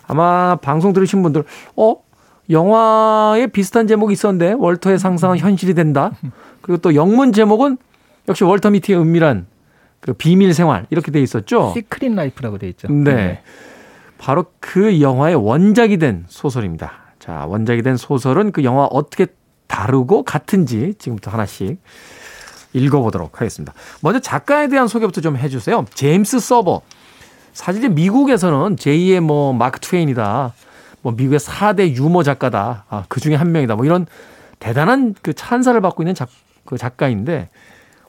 아마 0.06 0.56
방송 0.56 0.92
들으신 0.92 1.22
분들, 1.22 1.44
어? 1.76 1.96
영화에 2.50 3.46
비슷한 3.46 3.86
제목이 3.86 4.12
있었는데 4.12 4.54
월터의 4.54 4.98
상상은 4.98 5.38
현실이 5.38 5.74
된다. 5.74 6.10
그리고 6.60 6.78
또 6.78 6.94
영문 6.94 7.32
제목은 7.32 7.78
역시 8.28 8.44
월터 8.44 8.70
미티의 8.70 8.98
은밀한 8.98 9.46
그 10.00 10.12
비밀 10.12 10.52
생활 10.54 10.86
이렇게 10.90 11.10
돼 11.12 11.20
있었죠. 11.20 11.72
Secret 11.74 12.12
Life라고 12.14 12.58
돼 12.58 12.68
있죠. 12.70 12.88
네. 12.88 13.42
바로 14.18 14.46
그 14.60 15.00
영화의 15.00 15.36
원작이 15.36 15.98
된 15.98 16.24
소설입니다. 16.28 16.92
자, 17.18 17.44
원작이 17.46 17.82
된 17.82 17.96
소설은 17.96 18.52
그 18.52 18.64
영화 18.64 18.84
어떻게 18.84 19.26
다르고 19.66 20.24
같은지 20.24 20.94
지금부터 20.98 21.30
하나씩 21.30 21.78
읽어보도록 22.72 23.40
하겠습니다. 23.40 23.72
먼저 24.02 24.20
작가에 24.20 24.68
대한 24.68 24.88
소개부터 24.88 25.20
좀 25.20 25.36
해주세요. 25.36 25.84
제임스 25.94 26.40
서버. 26.40 26.82
사실 27.52 27.88
미국에서는 27.88 28.76
제2의 28.76 29.20
뭐 29.20 29.52
마크 29.52 29.80
트웨인이다. 29.80 30.52
뭐 31.02 31.12
미국의 31.12 31.38
4대 31.38 31.94
유머 31.94 32.22
작가다. 32.22 32.84
아, 32.88 33.04
그 33.08 33.20
중에 33.20 33.34
한 33.34 33.52
명이다. 33.52 33.76
뭐 33.76 33.84
이런 33.84 34.06
대단한 34.58 35.14
그 35.22 35.32
찬사를 35.32 35.80
받고 35.80 36.02
있는 36.02 36.14
작, 36.14 36.28
그 36.64 36.76
작가인데 36.76 37.48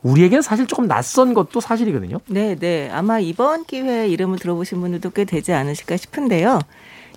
우리에게는 0.03 0.41
사실 0.41 0.67
조금 0.67 0.87
낯선 0.87 1.33
것도 1.33 1.61
사실이거든요. 1.61 2.17
네, 2.27 2.55
네. 2.55 2.89
아마 2.91 3.19
이번 3.19 3.65
기회에 3.65 4.07
이름을 4.07 4.39
들어보신 4.39 4.81
분들도 4.81 5.11
꽤 5.11 5.25
되지 5.25 5.53
않으실까 5.53 5.97
싶은데요. 5.97 6.59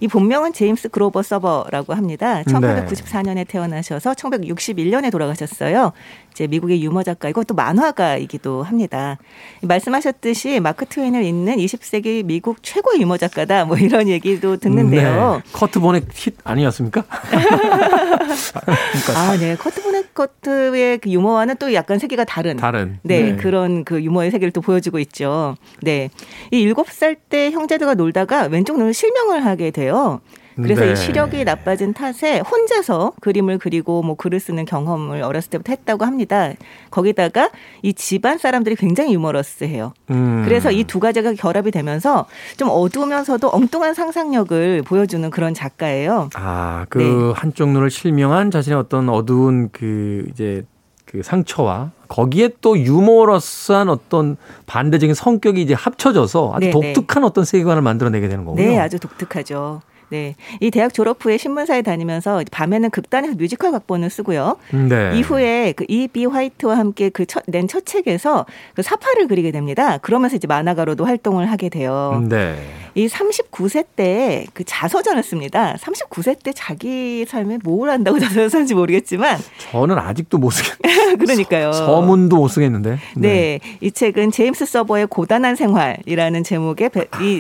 이 0.01 0.09
본명은 0.09 0.53
제임스 0.53 0.89
그로버 0.91 1.23
서버라고 1.23 1.95
합니다. 1.95 2.43
네. 2.43 2.45
1894년에 2.45 3.47
태어나셔서 3.49 4.13
1961년에 4.13 5.11
돌아가셨어요. 5.11 5.93
이제 6.35 6.49
미국의 6.49 6.83
유머 6.83 7.05
작가이고 7.05 7.45
또 7.45 7.55
만화가이기도 7.55 8.65
합니다. 8.65 9.19
말씀하셨듯이 9.63 10.59
마크 10.59 10.85
트웨인을 10.85 11.23
잇는 11.23 11.57
20세기 11.57 12.25
미국 12.25 12.61
최고의 12.61 13.01
유머 13.01 13.19
작가다. 13.19 13.67
뭐 13.67 13.77
이런 13.77 14.09
얘기도 14.09 14.57
듣는데요. 14.57 15.41
네. 15.45 15.51
커트 15.53 15.79
보네거트 15.79 16.35
아니었습니까? 16.43 17.05
아, 19.15 19.37
네. 19.39 19.55
커트 19.55 19.81
보네거트의 19.83 20.99
그 20.99 21.11
유머와는 21.11 21.55
또 21.61 21.73
약간 21.73 22.01
세계가 22.01 22.25
다른. 22.25 22.57
다른. 22.57 22.99
네, 23.03 23.23
네. 23.23 23.37
그런 23.37 23.85
그 23.85 24.03
유머의 24.03 24.33
세계를 24.33 24.51
또 24.51 24.61
보여주고 24.61 24.99
있죠. 24.99 25.55
네. 25.83 26.11
이 26.51 26.61
일곱 26.61 26.91
살때 26.91 27.53
형제들과 27.53 27.95
놀다가 27.95 28.49
왼쪽 28.51 28.79
눈을 28.79 28.93
실명을 28.93 29.47
하게 29.47 29.71
돼요. 29.71 30.21
그래서 30.57 30.85
네. 30.85 30.93
이 30.93 30.97
시력이 30.97 31.45
나빠진 31.45 31.93
탓에 31.93 32.39
혼자서 32.41 33.13
그림을 33.21 33.59
그리고 33.59 34.03
뭐 34.03 34.15
글을 34.15 34.39
쓰는 34.41 34.65
경험을 34.65 35.23
어렸을 35.23 35.51
때부터 35.51 35.73
했다고 35.73 36.05
합니다. 36.05 36.53
거기다가 36.91 37.51
이 37.83 37.93
집안 37.93 38.39
사람들이 38.39 38.77
굉장히 38.77 39.13
유머러스해요. 39.15 39.93
음. 40.11 40.43
그래서 40.45 40.71
이 40.71 40.85
두 40.85 41.01
가지가 41.01 41.33
결합이 41.33 41.73
되면서 41.73 42.27
좀 42.57 42.69
어두우면서도 42.71 43.51
엉뚱한 43.53 43.95
상상력을 43.95 44.83
보여주는 44.83 45.29
그런 45.31 45.55
작가예요. 45.55 46.31
아, 46.35 46.87
그 46.89 46.99
네. 46.99 47.33
한쪽 47.41 47.71
눈을 47.71 47.91
실명한 47.91 48.51
자신의 48.53 48.79
어떤 48.79 49.09
어두운 49.09 49.71
그 49.73 50.27
이제 50.31 50.63
그 51.05 51.23
상처와 51.23 51.91
거기에 52.09 52.51
또 52.61 52.79
유머러스한 52.79 53.89
어떤 53.89 54.37
반대적인 54.67 55.15
성격이 55.15 55.63
이제 55.63 55.75
합쳐져서 55.75 56.53
아주 56.55 56.67
네, 56.67 56.71
독특한 56.71 57.25
어떤 57.25 57.45
세계관을 57.45 57.83
만들어내게 57.83 58.29
되는 58.29 58.45
거군요. 58.45 58.65
네, 58.65 58.79
아주 58.79 58.99
독특하죠. 59.01 59.81
네. 60.15 60.37
이 60.61 60.71
대학 60.71 60.95
졸업 60.95 61.25
후에 61.25 61.37
신문사에 61.39 61.83
다니면서 61.83 62.43
밤에는 62.53 62.91
극단에서 62.91 63.35
뮤지컬 63.35 63.73
각본을 63.73 64.11
쓰고요. 64.11 64.57
네. 64.71 65.19
이후에 65.19 65.73
그 65.75 65.85
이비 65.89 66.25
화이트와 66.27 66.79
함께 66.79 67.09
그 67.09 67.25
낸 67.49 67.67
첫 67.67 67.85
책에서 67.85 68.47
그 68.75 68.83
사파를 68.83 69.27
그리게 69.27 69.51
됩니다. 69.51 69.99
그러면서 69.99 70.37
이제 70.37 70.47
만화가로도 70.47 71.05
활동을 71.05 71.51
하게 71.51 71.69
돼요. 71.69 72.25
네. 72.29 72.57
이 72.95 73.09
39세 73.09 73.87
때 73.97 74.47
그 74.55 74.63
자서전을 74.65 75.23
씁니다. 75.25 75.75
39세 75.81 76.41
때 76.43 76.53
자기 76.55 77.25
삶에 77.27 77.59
뭘 77.65 77.91
한다고 77.91 78.19
자서전 78.21 78.49
쓰는지 78.49 78.75
모르겠지만 78.75 79.39
저는 79.59 79.99
아직도 79.99 80.39
못 80.39 80.51
쓰겠. 80.51 80.79
그러니까요. 81.19 81.73
서 81.73 82.01
문도 82.03 82.37
못 82.37 82.49
쓰겠는데. 82.49 82.99
네. 83.17 83.59
이 83.81 83.91
책은 83.91 84.31
제임스 84.31 84.67
서버의 84.67 85.07
고단한 85.09 85.57
생활이라는 85.57 86.45
제목의 86.45 86.91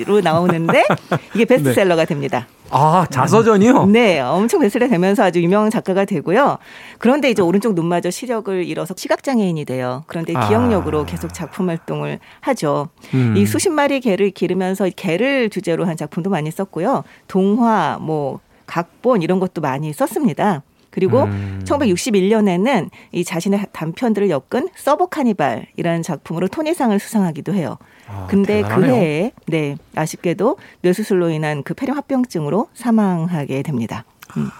로 0.06 0.20
나오는데 0.20 0.84
이게 1.34 1.44
베스트셀러가 1.44 2.04
됩니다. 2.06 2.48
아 2.70 3.06
자서전이요. 3.10 3.86
네, 3.86 4.20
엄청 4.20 4.60
베스트가 4.60 4.88
되면서 4.88 5.22
아주 5.22 5.42
유명한 5.42 5.70
작가가 5.70 6.04
되고요. 6.04 6.58
그런데 6.98 7.30
이제 7.30 7.42
오른쪽 7.42 7.74
눈마저 7.74 8.10
시력을 8.10 8.64
잃어서 8.64 8.94
시각장애인이 8.96 9.64
돼요. 9.64 10.04
그런데 10.06 10.34
아. 10.34 10.48
기억력으로 10.48 11.04
계속 11.04 11.32
작품 11.32 11.68
활동을 11.68 12.18
하죠. 12.40 12.88
음. 13.14 13.36
이 13.36 13.46
수십 13.46 13.70
마리 13.70 14.00
개를 14.00 14.30
기르면서 14.30 14.88
개를 14.96 15.50
주제로 15.50 15.86
한 15.86 15.96
작품도 15.96 16.30
많이 16.30 16.50
썼고요. 16.50 17.04
동화, 17.28 17.98
뭐 18.00 18.40
각본 18.66 19.22
이런 19.22 19.40
것도 19.40 19.60
많이 19.60 19.92
썼습니다. 19.92 20.62
그리고 20.94 21.24
음. 21.24 21.60
1961년에는 21.64 22.88
이 23.10 23.24
자신의 23.24 23.66
단편들을 23.72 24.30
엮은 24.30 24.68
서버 24.76 25.06
카니발이라는 25.06 26.02
작품으로 26.02 26.46
토니상을 26.46 26.96
수상하기도 26.96 27.52
해요. 27.52 27.78
아, 28.06 28.28
근데 28.30 28.62
대단하네요. 28.62 28.90
그 28.90 28.96
해에 28.96 29.32
네 29.48 29.76
아쉽게도 29.96 30.56
뇌수술로 30.82 31.30
인한 31.30 31.64
그 31.64 31.74
폐렴 31.74 31.96
합병증으로 31.96 32.68
사망하게 32.74 33.62
됩니다. 33.62 34.04
음. 34.36 34.50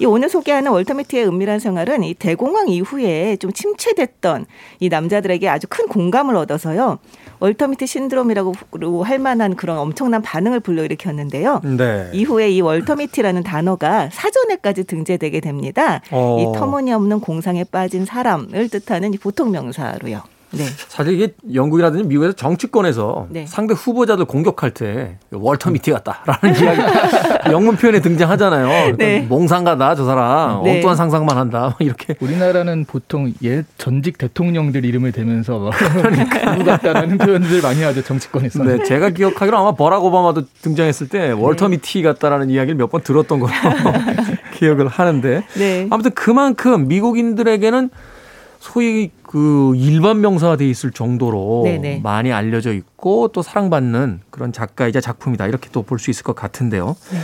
이 0.00 0.06
오늘 0.06 0.30
소개하는 0.30 0.72
월터 0.72 0.94
미티의 0.94 1.26
은밀한 1.26 1.58
생활은 1.58 2.02
이 2.04 2.14
대공황 2.14 2.68
이후에 2.68 3.36
좀 3.36 3.52
침체됐던 3.52 4.46
이 4.80 4.88
남자들에게 4.88 5.46
아주 5.46 5.66
큰 5.68 5.88
공감을 5.88 6.36
얻어서요. 6.36 6.98
월터 7.38 7.68
미티 7.68 7.86
신드롬이라고 7.86 8.54
할 9.04 9.18
만한 9.18 9.56
그런 9.56 9.76
엄청난 9.76 10.22
반응을 10.22 10.60
불러일으켰는데요. 10.60 11.60
네. 11.76 12.10
이후에 12.14 12.50
이 12.50 12.62
월터미티라는 12.62 13.42
단어가 13.42 14.08
사전에까지 14.10 14.84
등재되게 14.84 15.40
됩니다. 15.40 16.00
어. 16.10 16.38
이 16.40 16.58
터무니없는 16.58 17.20
공상에 17.20 17.64
빠진 17.64 18.06
사람을 18.06 18.70
뜻하는 18.70 19.12
이 19.12 19.18
보통 19.18 19.50
명사로요. 19.50 20.22
네. 20.52 20.64
사실 20.88 21.14
이게 21.14 21.32
영국이라든지 21.54 22.06
미국에서 22.06 22.32
정치권에서 22.34 23.28
네. 23.30 23.46
상대 23.46 23.74
후보자들 23.74 24.24
공격할 24.26 24.72
때 24.72 25.16
월터 25.32 25.70
미티 25.70 25.90
같다라는 25.92 26.60
이야기 26.60 26.80
영문 27.52 27.76
표현에 27.76 28.00
등장하잖아요. 28.00 28.66
그러니까 28.66 28.96
네. 28.98 29.20
몽상가다 29.28 29.94
저 29.94 30.04
사람 30.04 30.62
네. 30.64 30.76
엉뚱한 30.76 30.96
상상만 30.96 31.36
한다 31.38 31.60
막 31.60 31.76
이렇게 31.80 32.14
우리나라는 32.20 32.84
보통 32.84 33.32
옛 33.42 33.64
전직 33.78 34.18
대통령들 34.18 34.84
이름을 34.84 35.12
대면서 35.12 35.58
막 35.58 35.70
그러니까. 35.70 36.52
누구 36.54 36.64
같다라는 36.64 37.16
표현들 37.18 37.62
많이 37.62 37.82
하죠 37.82 38.02
정치권에서. 38.02 38.62
네, 38.64 38.82
제가 38.84 39.10
기억하기로 39.10 39.56
아마 39.56 39.72
버락 39.72 40.04
오바마도 40.04 40.42
등장했을 40.62 41.08
때 41.08 41.28
네. 41.28 41.30
월터 41.32 41.68
미티 41.68 42.02
같다라는 42.02 42.50
이야기를 42.50 42.76
몇 42.76 42.90
번 42.90 43.02
들었던 43.02 43.38
걸로 43.38 43.52
기억을 44.58 44.88
하는데 44.88 45.44
네. 45.54 45.86
아무튼 45.90 46.10
그만큼 46.10 46.88
미국인들에게는 46.88 47.88
소위 48.60 49.10
그 49.22 49.72
일반 49.76 50.20
명사가 50.20 50.56
돼 50.56 50.68
있을 50.68 50.90
정도로 50.92 51.62
네네. 51.64 52.00
많이 52.04 52.30
알려져 52.32 52.72
있고 52.74 53.28
또 53.28 53.42
사랑받는 53.42 54.20
그런 54.30 54.52
작가이자 54.52 55.00
작품이다 55.00 55.46
이렇게 55.46 55.68
또 55.70 55.82
볼 55.82 55.98
수 55.98 56.10
있을 56.10 56.22
것 56.22 56.36
같은데요. 56.36 56.94
네. 57.10 57.18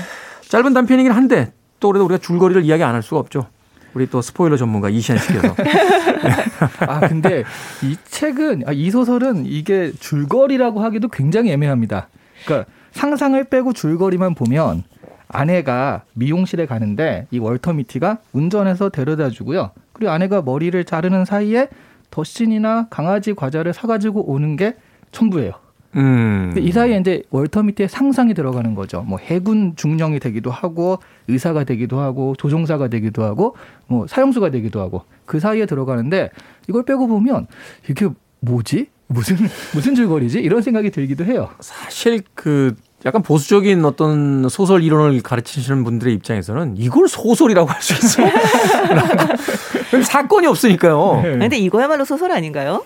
짧은 0.48 0.72
단편이긴 0.72 1.12
한데 1.12 1.52
또 1.78 1.88
그래도 1.88 2.06
우리가 2.06 2.18
줄거리를 2.18 2.64
이야기 2.64 2.82
안 2.82 2.94
할 2.94 3.02
수가 3.02 3.20
없죠. 3.20 3.46
우리 3.92 4.08
또 4.08 4.20
스포일러 4.22 4.56
전문가 4.56 4.88
이시안 4.90 5.18
씨께서 5.18 5.54
아 6.86 7.00
근데 7.00 7.44
이 7.82 7.96
책은 8.08 8.64
아, 8.66 8.72
이 8.72 8.90
소설은 8.90 9.44
이게 9.46 9.92
줄거리라고 10.00 10.80
하기도 10.82 11.08
굉장히 11.08 11.50
애매합니다. 11.52 12.08
그러니까 12.44 12.70
상상을 12.92 13.42
빼고 13.44 13.72
줄거리만 13.74 14.34
보면 14.34 14.84
아내가 15.28 16.02
미용실에 16.14 16.66
가는데 16.66 17.26
이 17.30 17.38
월터 17.38 17.72
미티가 17.74 18.18
운전해서 18.32 18.88
데려다 18.90 19.28
주고요. 19.30 19.70
그리고 19.96 20.12
아내가 20.12 20.42
머리를 20.42 20.84
자르는 20.84 21.24
사이에 21.24 21.68
더신이나 22.10 22.88
강아지 22.90 23.32
과자를 23.32 23.72
사가지고 23.72 24.30
오는 24.30 24.56
게 24.56 24.76
전부예요. 25.10 25.52
음. 25.96 26.54
이 26.58 26.70
사이에 26.70 26.98
이제 26.98 27.22
월터 27.30 27.62
미티의 27.62 27.88
상상이 27.88 28.34
들어가는 28.34 28.74
거죠. 28.74 29.00
뭐 29.02 29.18
해군 29.18 29.74
중령이 29.74 30.20
되기도 30.20 30.50
하고 30.50 30.98
의사가 31.28 31.64
되기도 31.64 31.98
하고 31.98 32.34
조종사가 32.36 32.88
되기도 32.88 33.24
하고 33.24 33.56
뭐 33.86 34.06
사형수가 34.06 34.50
되기도 34.50 34.80
하고 34.80 35.04
그 35.24 35.40
사이에 35.40 35.64
들어가는데 35.64 36.28
이걸 36.68 36.84
빼고 36.84 37.06
보면 37.06 37.46
이게 37.88 38.08
뭐지? 38.40 38.88
무슨 39.06 39.36
무슨 39.72 39.94
줄거리지? 39.94 40.40
이런 40.40 40.60
생각이 40.60 40.90
들기도 40.90 41.24
해요. 41.24 41.48
사실 41.60 42.20
그 42.34 42.74
약간 43.04 43.22
보수적인 43.22 43.84
어떤 43.84 44.48
소설 44.48 44.82
이론을 44.82 45.22
가르치시는 45.22 45.84
분들의 45.84 46.12
입장에서는 46.14 46.76
이걸 46.78 47.08
소설이라고 47.08 47.68
할 47.68 47.80
수 47.82 47.92
있어. 47.92 48.22
사건이 50.02 50.46
없으니까요. 50.46 51.20
네. 51.22 51.38
근데 51.38 51.56
이거야말로 51.58 52.04
소설 52.04 52.32
아닌가요? 52.32 52.84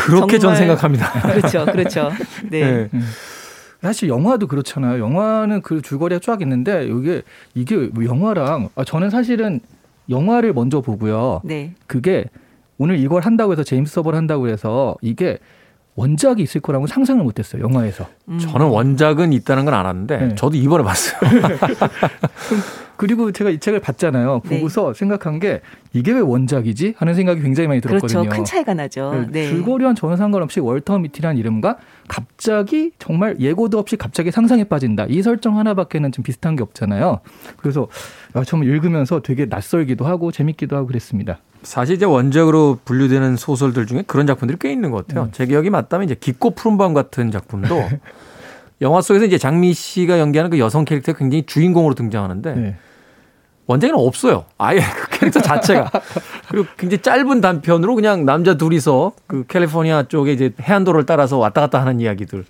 그렇게 0.00 0.38
전 0.38 0.56
생각합니다. 0.56 1.10
그렇죠, 1.32 1.64
그렇죠. 1.66 2.10
네. 2.48 2.88
네. 2.90 3.00
사실 3.82 4.08
영화도 4.08 4.46
그렇잖아요. 4.46 5.02
영화는 5.02 5.62
그 5.62 5.82
줄거리가 5.82 6.20
쫙 6.22 6.40
있는데 6.42 6.86
이게 6.86 7.22
이게 7.54 7.76
뭐 7.76 8.04
영화랑 8.04 8.68
아, 8.74 8.84
저는 8.84 9.10
사실은 9.10 9.60
영화를 10.08 10.52
먼저 10.52 10.80
보고요. 10.80 11.40
네. 11.44 11.74
그게 11.86 12.24
오늘 12.78 12.98
이걸 12.98 13.22
한다고 13.22 13.52
해서 13.52 13.62
제임스 13.62 13.92
서버를 13.94 14.16
한다고 14.16 14.48
해서 14.48 14.96
이게 15.02 15.38
원작이 15.96 16.42
있을 16.42 16.60
거라고 16.60 16.86
상상을 16.86 17.22
못했어요. 17.22 17.62
영화에서. 17.62 18.06
음. 18.28 18.38
저는 18.38 18.66
원작은 18.66 19.32
있다는 19.32 19.64
건 19.64 19.74
알았는데 19.74 20.16
네. 20.18 20.34
저도 20.34 20.56
이번에 20.56 20.84
봤어요. 20.84 21.18
그리고 23.00 23.32
제가 23.32 23.48
이 23.48 23.58
책을 23.58 23.80
봤잖아요. 23.80 24.42
네. 24.44 24.56
보고서 24.56 24.92
생각한 24.92 25.38
게 25.38 25.62
이게 25.94 26.12
왜 26.12 26.20
원작이지 26.20 26.96
하는 26.98 27.14
생각이 27.14 27.40
굉장히 27.40 27.66
많이 27.66 27.80
들었거든요. 27.80 28.20
그렇죠. 28.24 28.36
큰 28.36 28.44
차이가 28.44 28.74
나죠. 28.74 29.24
네. 29.30 29.48
줄거리와는 29.48 29.96
전혀 29.96 30.18
상관없이 30.18 30.60
월터 30.60 30.98
미티라는 30.98 31.38
이름과 31.38 31.78
갑자기 32.08 32.90
정말 32.98 33.40
예고도 33.40 33.78
없이 33.78 33.96
갑자기 33.96 34.30
상상에 34.30 34.64
빠진다. 34.64 35.06
이 35.08 35.22
설정 35.22 35.56
하나밖에는 35.56 36.12
좀 36.12 36.22
비슷한 36.22 36.56
게 36.56 36.62
없잖아요. 36.62 37.20
그래서 37.56 37.88
아, 38.34 38.44
정말 38.44 38.68
읽으면서 38.68 39.22
되게 39.22 39.46
낯설기도 39.46 40.04
하고 40.04 40.30
재밌기도 40.30 40.76
하고 40.76 40.86
그랬습니다. 40.86 41.38
사실 41.62 41.96
이제 41.96 42.04
원작으로 42.04 42.80
분류되는 42.84 43.36
소설들 43.36 43.86
중에 43.86 44.04
그런 44.06 44.26
작품들이 44.26 44.58
꽤 44.60 44.70
있는 44.70 44.90
것 44.90 45.06
같아요. 45.06 45.24
음. 45.24 45.28
제 45.32 45.46
기억이 45.46 45.70
맞다면 45.70 46.04
이제 46.04 46.14
깊고 46.20 46.50
푸른 46.50 46.76
밤 46.76 46.92
같은 46.92 47.30
작품도 47.30 47.82
영화 48.82 49.00
속에서 49.00 49.24
이제 49.24 49.38
장미 49.38 49.72
씨가 49.72 50.18
연기하는 50.18 50.50
그 50.50 50.58
여성 50.58 50.84
캐릭터가 50.84 51.18
굉장히 51.18 51.44
주인공으로 51.46 51.94
등장하는데 51.94 52.54
네. 52.54 52.76
원작에는 53.70 54.00
없어요. 54.00 54.46
아예 54.58 54.80
그 54.80 55.18
캐릭터 55.18 55.40
자체가. 55.40 55.90
그리고 56.48 56.66
굉장히 56.76 57.02
짧은 57.02 57.40
단편으로 57.40 57.94
그냥 57.94 58.24
남자 58.24 58.54
둘이서 58.56 59.12
그 59.28 59.44
캘리포니아 59.46 60.02
쪽에 60.04 60.32
이제 60.32 60.52
해안도로를 60.60 61.06
따라서 61.06 61.38
왔다 61.38 61.60
갔다 61.60 61.80
하는 61.80 62.00
이야기들. 62.00 62.44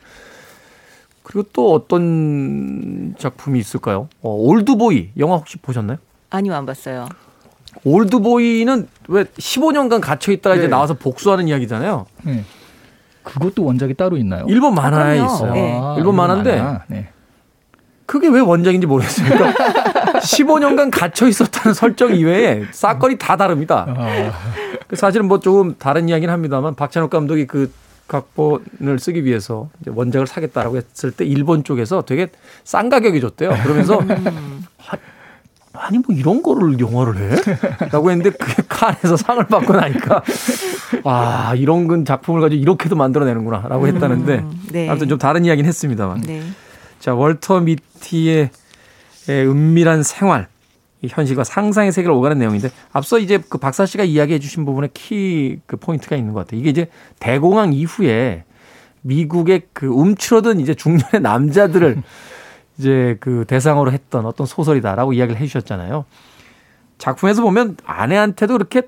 그리고 1.23 1.49
또 1.53 1.75
어떤 1.75 3.15
작품이 3.19 3.59
있을까요? 3.59 4.09
어, 4.23 4.31
올드보이 4.31 5.11
영화 5.19 5.37
혹시 5.37 5.59
보셨나요? 5.59 5.99
아니요, 6.31 6.55
안 6.55 6.65
봤어요. 6.65 7.07
올드보이는 7.85 8.89
왜 9.09 9.25
15년간 9.25 10.01
갇혀 10.01 10.33
있다가 10.33 10.57
이제 10.57 10.65
네. 10.65 10.71
나와서 10.71 10.95
복수하는 10.95 11.49
이야기잖아요. 11.49 12.07
네. 12.25 12.45
그것도 13.23 13.63
원작이 13.63 13.95
따로 13.95 14.17
있나요? 14.17 14.47
일본 14.49 14.75
만화에 14.75 15.19
그럼요. 15.19 15.35
있어요. 15.35 15.53
네. 15.53 15.79
아, 15.81 15.95
일본 15.99 16.17
만화인데 16.17 16.57
만화. 16.63 16.81
네. 16.89 17.09
그게 18.07 18.27
왜 18.27 18.41
원작인지. 18.41 18.89
그러니까 18.89 19.53
15년간 20.13 20.91
갇혀 20.91 21.29
있었다는 21.29 21.75
설정 21.75 22.15
이외에 22.15 22.65
사건이 22.71 23.19
다 23.19 23.37
다릅니다. 23.37 23.87
아, 23.89 24.33
그 24.89 24.97
사실은 24.97 25.27
뭐 25.27 25.41
조금 25.41 25.75
다른 25.79 26.09
이야기는 26.09 26.33
합니다만 26.33 26.75
박찬욱 26.75 27.11
감독이 27.11 27.47
그 27.47 27.73
각본을 28.09 28.99
쓰기 28.99 29.25
위해서 29.25 29.69
이제 29.81 29.91
원작을 29.95 30.27
사겠다라고 30.27 30.77
했을 30.77 31.13
때 31.13 31.25
일본 31.25 31.63
쪽에서 31.63 32.03
되게 32.03 32.29
싼 32.65 32.89
가격에 32.89 33.21
줬대요. 33.21 33.51
그러면서 33.63 34.01
아, 34.03 34.97
아니 35.73 35.99
뭐 35.99 36.17
이런 36.17 36.43
거를 36.43 36.81
영화를 36.81 37.17
해? 37.17 37.37
라고 37.93 38.11
했는데 38.11 38.31
그게 38.31 38.63
칸에서 38.69 39.17
상을 39.17 39.45
받고 39.47 39.73
나니까 39.73 40.23
아 41.05 41.55
이런 41.57 41.87
건 41.87 42.05
작품을 42.05 42.41
가지고 42.41 42.61
이렇게도 42.61 42.97
만들어내는구나 42.97 43.67
라고 43.69 43.87
했다는데 43.87 44.39
음, 44.41 44.63
네. 44.73 44.89
아무튼 44.89 45.09
좀 45.09 45.17
다른 45.17 45.45
이야기는 45.45 45.69
했습니다만 45.69 46.23
네. 46.23 46.43
자, 47.01 47.15
월터 47.15 47.61
미티의 47.61 48.37
의 48.37 48.51
은밀한 49.29 50.03
생활, 50.03 50.49
이 51.03 51.09
현실과 51.09 51.45
상상의 51.45 51.93
세계를 51.93 52.15
오가는 52.15 52.39
내용인데 52.39 52.71
앞서 52.93 53.19
이제 53.19 53.39
그 53.49 53.59
박사 53.59 53.87
씨가 53.87 54.05
이야기해 54.05 54.39
주신 54.39 54.65
부분에 54.65 54.89
키 54.93 55.61
그 55.67 55.77
포인트가 55.77 56.17
있는 56.17 56.33
것 56.33 56.41
같아요. 56.41 56.61
이게 56.61 56.71
이제 56.71 56.89
대공황 57.19 57.73
이후에 57.73 58.45
미국의 59.03 59.63
그 59.73 59.87
움츠러든 59.87 60.61
이제 60.61 60.75
중년의 60.75 61.21
남자들을 61.23 62.03
이제 62.79 63.17
그 63.21 63.45
대상으로 63.47 63.93
했던 63.93 64.27
어떤 64.27 64.47
소설이다라고 64.47 65.13
이야기를 65.13 65.41
해 65.41 65.47
주셨잖아요. 65.47 66.05
작품에서 66.99 67.43
보면 67.43 67.77
아내한테도 67.85 68.55
그렇게 68.55 68.83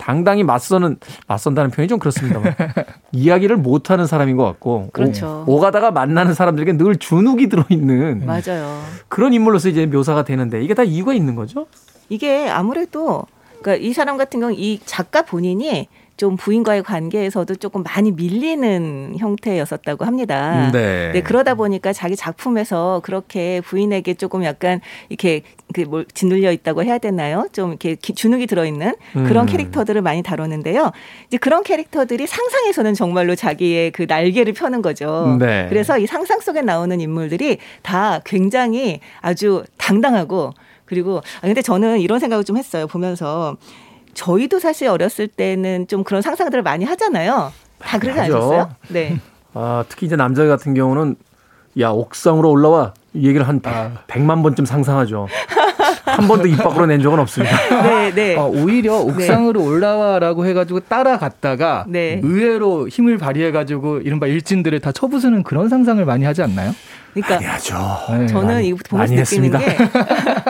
당당히 0.00 0.42
맞서는 0.42 0.96
맞선다는 1.28 1.70
표현이 1.70 1.88
좀 1.88 1.98
그렇습니다만 1.98 2.54
이야기를 3.12 3.58
못하는 3.58 4.06
사람인 4.06 4.36
것 4.36 4.44
같고 4.44 4.88
그렇죠. 4.92 5.44
오, 5.46 5.60
가다가 5.60 5.90
만나는 5.90 6.32
사람들에게 6.32 6.78
늘 6.78 6.96
주눅이 6.96 7.48
들어있는 7.48 8.24
맞아요. 8.24 8.82
그런 9.08 9.34
인물로서 9.34 9.68
이제 9.68 9.84
묘사가 9.86 10.24
되는데 10.24 10.62
이게 10.62 10.72
다 10.74 10.82
이유가 10.82 11.12
있는 11.12 11.34
거죠? 11.34 11.66
이게 12.08 12.48
아무래도 12.48 13.26
그러니까 13.60 13.86
이 13.86 13.92
사람 13.92 14.16
같은 14.16 14.40
경우 14.40 14.52
이 14.52 14.80
작가 14.86 15.22
본인이 15.22 15.86
좀 16.20 16.36
부인과의 16.36 16.82
관계에서도 16.82 17.54
조금 17.54 17.82
많이 17.82 18.12
밀리는 18.12 19.14
형태였었다고 19.16 20.04
합니다. 20.04 20.70
네. 20.70 21.18
그러다 21.24 21.54
보니까 21.54 21.94
자기 21.94 22.14
작품에서 22.14 23.00
그렇게 23.02 23.62
부인에게 23.62 24.12
조금 24.12 24.44
약간 24.44 24.82
이렇게 25.08 25.40
그뭘 25.72 26.04
짓눌려 26.12 26.52
있다고 26.52 26.84
해야 26.84 26.98
되나요? 26.98 27.46
좀 27.54 27.70
이렇게 27.70 27.94
기- 27.94 28.12
주눅이 28.12 28.46
들어 28.48 28.66
있는 28.66 28.92
그런 29.14 29.44
음. 29.44 29.46
캐릭터들을 29.46 30.02
많이 30.02 30.22
다뤘는데요. 30.22 30.92
이제 31.28 31.38
그런 31.38 31.62
캐릭터들이 31.62 32.26
상상에서는 32.26 32.92
정말로 32.92 33.34
자기의 33.34 33.90
그 33.92 34.04
날개를 34.06 34.52
펴는 34.52 34.82
거죠. 34.82 35.38
네. 35.40 35.64
그래서 35.70 35.96
이 35.96 36.06
상상 36.06 36.40
속에 36.40 36.60
나오는 36.60 37.00
인물들이 37.00 37.56
다 37.80 38.20
굉장히 38.26 39.00
아주 39.22 39.64
당당하고 39.78 40.52
그리고 40.84 41.22
아 41.38 41.46
근데 41.46 41.62
저는 41.62 42.00
이런 42.00 42.18
생각을 42.18 42.44
좀 42.44 42.58
했어요. 42.58 42.86
보면서 42.86 43.56
저희도 44.14 44.58
사실 44.58 44.88
어렸을 44.88 45.28
때는 45.28 45.86
좀 45.88 46.04
그런 46.04 46.22
상상들을 46.22 46.62
많이 46.62 46.84
하잖아요. 46.84 47.52
다 47.78 47.98
그러지 47.98 48.18
하죠. 48.18 48.34
않으셨어요? 48.34 48.70
네. 48.88 49.18
아, 49.54 49.84
특히 49.88 50.06
이제 50.06 50.16
남자 50.16 50.44
같은 50.46 50.74
경우는 50.74 51.16
야 51.78 51.90
옥상으로 51.90 52.50
올라와 52.50 52.94
이 53.14 53.26
얘기를 53.28 53.46
한 53.46 53.60
아. 53.64 53.92
100만 54.08 54.42
번쯤 54.42 54.64
상상하죠. 54.64 55.28
한 56.04 56.26
번도 56.26 56.48
입 56.48 56.56
밖으로 56.56 56.86
낸 56.86 57.00
적은 57.00 57.18
없습니다. 57.20 57.56
네, 57.82 58.10
네. 58.12 58.36
아, 58.36 58.42
오히려 58.42 58.96
옥상으로 58.98 59.62
올라와라고 59.62 60.46
해가지고 60.46 60.80
따라갔다가 60.80 61.84
네. 61.88 62.20
의외로 62.22 62.88
힘을 62.88 63.18
발휘해가지고 63.18 63.98
이른바 64.00 64.26
일진들을 64.26 64.80
다 64.80 64.90
쳐부수는 64.92 65.42
그런 65.44 65.68
상상을 65.68 66.04
많이 66.04 66.24
하지 66.24 66.42
않나요? 66.42 66.72
그러니까 67.14 67.52
하죠. 67.52 67.76
네. 68.18 68.26
저는 68.26 68.54
많이- 68.54 68.68
이 68.68 68.74
보면서 68.74 69.14
느끼는 69.14 69.20
했습니다. 69.20 69.58
게 69.58 69.76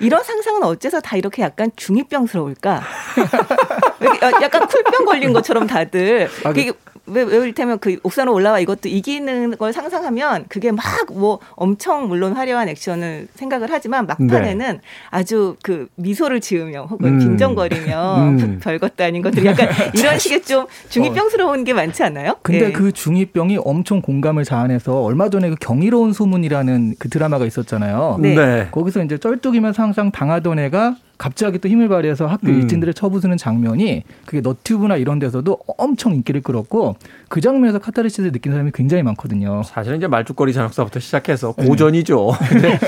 이런 0.00 0.22
상상은 0.24 0.62
어째서 0.62 1.00
다 1.00 1.16
이렇게 1.16 1.42
약간 1.42 1.70
중이병스러울까? 1.76 2.82
약간 4.42 4.66
쿨병 4.66 5.04
걸린 5.04 5.32
것처럼 5.32 5.66
다들 5.66 6.28
아, 6.44 6.52
그- 6.52 6.72
왜, 7.06 7.22
왜 7.22 7.36
이를테면 7.36 7.78
그 7.78 7.98
옥상으로 8.02 8.34
올라와 8.34 8.60
이것도 8.60 8.88
이기는 8.88 9.56
걸 9.56 9.72
상상하면 9.72 10.46
그게 10.48 10.72
막 10.72 11.06
뭐 11.16 11.38
엄청 11.54 12.08
물론 12.08 12.34
화려한 12.34 12.68
액션을 12.68 13.28
생각을 13.34 13.68
하지만 13.70 14.06
막판에는 14.06 14.80
아주 15.10 15.56
그 15.62 15.88
미소를 15.96 16.40
지으며 16.40 16.86
혹은 16.90 17.14
음. 17.14 17.18
빈정거리며 17.18 18.18
음. 18.18 18.60
별것도 18.62 19.04
아닌 19.04 19.22
것들이 19.22 19.46
약간 19.46 19.68
이런 19.94 20.18
식의 20.18 20.42
좀 20.42 20.66
중이병스러운 20.88 21.64
게 21.64 21.72
많지 21.72 22.02
않아요? 22.02 22.36
근데 22.42 22.66
예. 22.66 22.72
그 22.72 22.90
중2병이 22.90 23.60
엄청 23.64 24.00
공감을 24.00 24.44
자아내서 24.44 25.02
얼마 25.02 25.28
전에 25.28 25.48
그 25.50 25.56
경이로운 25.60 26.12
소문이라는 26.12 26.94
그 26.98 27.08
드라마가 27.08 27.44
있었잖아요. 27.46 28.18
네. 28.20 28.34
네. 28.34 28.68
거기서 28.70 29.02
이제 29.02 29.18
쩔뚝이면서 29.18 29.82
항상 29.82 30.10
당하던 30.10 30.58
애가 30.58 30.96
갑자기 31.18 31.58
또 31.58 31.68
힘을 31.68 31.88
발휘해서 31.88 32.26
학교 32.26 32.48
음. 32.48 32.60
일진들을 32.60 32.94
쳐부수는 32.94 33.36
장면이 33.36 34.04
그게 34.24 34.40
너튜브나 34.40 34.96
이런 34.96 35.18
데서도 35.18 35.58
엄청 35.78 36.14
인기를 36.14 36.42
끌었고 36.42 36.96
그 37.28 37.40
장면에서 37.40 37.78
카타르시스를 37.78 38.32
느낀 38.32 38.52
사람이 38.52 38.70
굉장히 38.74 39.02
많거든요. 39.02 39.62
사실은 39.64 39.98
이제 39.98 40.06
말죽거리 40.06 40.52
잔혹사부터 40.52 41.00
시작해서 41.00 41.52
고전이죠. 41.52 42.32
근데 42.48 42.78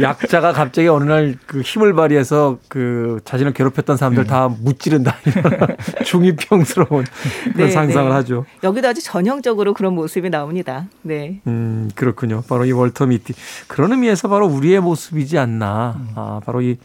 약자가 0.00 0.52
갑자기 0.52 0.88
어느 0.88 1.04
날 1.04 1.36
그 1.46 1.60
힘을 1.60 1.94
발휘해서 1.94 2.58
그 2.68 3.20
자신을 3.24 3.52
괴롭혔던 3.52 3.96
사람들 3.96 4.24
다 4.24 4.48
무찌른다 4.48 5.16
이런 5.24 5.76
중이병스러운 6.04 7.04
그런 7.52 7.56
네, 7.56 7.70
상상을 7.70 8.08
네. 8.08 8.14
하죠. 8.16 8.44
여기도 8.62 8.88
아주 8.88 9.02
전형적으로 9.02 9.74
그런 9.74 9.94
모습이 9.94 10.30
나옵니다. 10.30 10.86
네. 11.02 11.40
음, 11.46 11.90
그렇군요. 11.94 12.42
바로 12.48 12.64
이 12.64 12.72
월터 12.72 13.06
미티. 13.06 13.32
그런 13.68 13.92
의미에서 13.92 14.28
바로 14.28 14.46
우리의 14.46 14.80
모습이지 14.80 15.38
않나. 15.38 15.98
아, 16.14 16.40
바로 16.44 16.62
이 16.62 16.76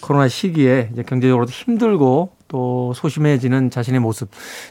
코로나 0.00 0.28
시기에 0.28 0.90
이제 0.92 1.02
경제적으로도 1.02 1.50
힘들고 1.50 2.32
또 2.48 2.92
소심해지는 2.94 3.70
자신의 3.70 4.00
모습. 4.00 4.28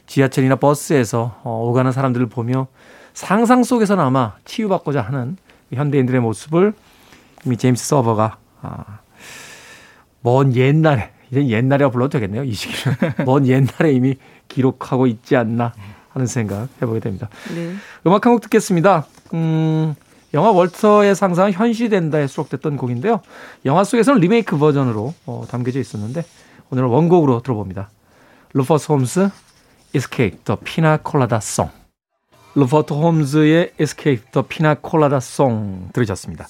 지하철이나 0.08 0.56
버스에서 0.58 1.40
어, 1.44 1.62
오가는 1.66 1.92
사람들을 1.92 2.28
보며 2.28 2.68
상상 3.14 3.64
속에서는 3.64 4.04
아마 4.04 4.34
치유받고자 4.46 5.02
하는 5.02 5.38
이 5.72 5.76
현대인들의 5.76 6.20
모습을 6.22 6.74
이미 7.46 7.58
제임스 7.58 7.88
서버가 7.88 8.38
아, 8.62 9.00
먼 10.22 10.56
옛날에 10.56 11.12
이제 11.32 11.48
옛날이라 11.48 11.92
불러도 11.92 12.10
되겠네요. 12.20 12.44
이 12.44 12.54
시기는 12.54 12.98
먼 13.26 13.48
옛날에 13.48 13.92
이미 13.94 14.16
기록하고 14.48 15.08
있지 15.08 15.36
않나 15.36 15.74
하는 16.10 16.26
생각 16.28 16.68
해보게 16.82 17.00
됩니다. 17.00 17.30
네. 17.56 17.74
음악 18.08 18.26
한 18.26 18.34
곡 18.34 18.42
듣겠습니다. 18.42 19.06
음, 19.34 19.96
영화 20.34 20.52
월터의 20.52 21.16
상상은 21.16 21.52
현실된다에 21.52 22.28
수록됐던 22.28 22.78
곡인데요. 22.78 23.22
영화 23.66 23.84
속에서는 23.84 24.20
리메이크 24.22 24.58
버전으로 24.58 25.14
어, 25.26 25.46
담겨져 25.50 25.80
있었는데 25.80 26.24
오늘은 26.70 26.88
원곡으로 26.90 27.42
들어봅니다. 27.42 27.90
루퍼트 28.54 28.92
홈즈 28.92 29.30
Escape 29.96 30.40
the 30.44 30.58
Pina 30.64 30.98
Song. 31.42 31.72
루퍼트 32.56 32.94
홈즈의 32.94 33.74
Escape 33.80 34.32
the 34.32 34.46
Pina 34.48 34.76
Song 35.18 35.92
들으셨습니다. 35.94 36.48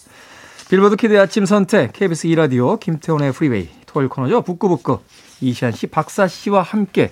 빌보드 0.69 0.97
kid의 0.97 1.19
아침 1.19 1.45
선택 1.45 1.93
KBS 1.93 2.27
2라디오 2.27 2.79
김태훈의 2.79 3.31
프리웨이 3.31 3.69
토요일 3.85 4.09
코너죠. 4.09 4.41
북구북구 4.41 4.99
이시안 5.41 5.71
씨, 5.71 5.87
박사 5.87 6.27
씨와 6.27 6.61
함께 6.61 7.11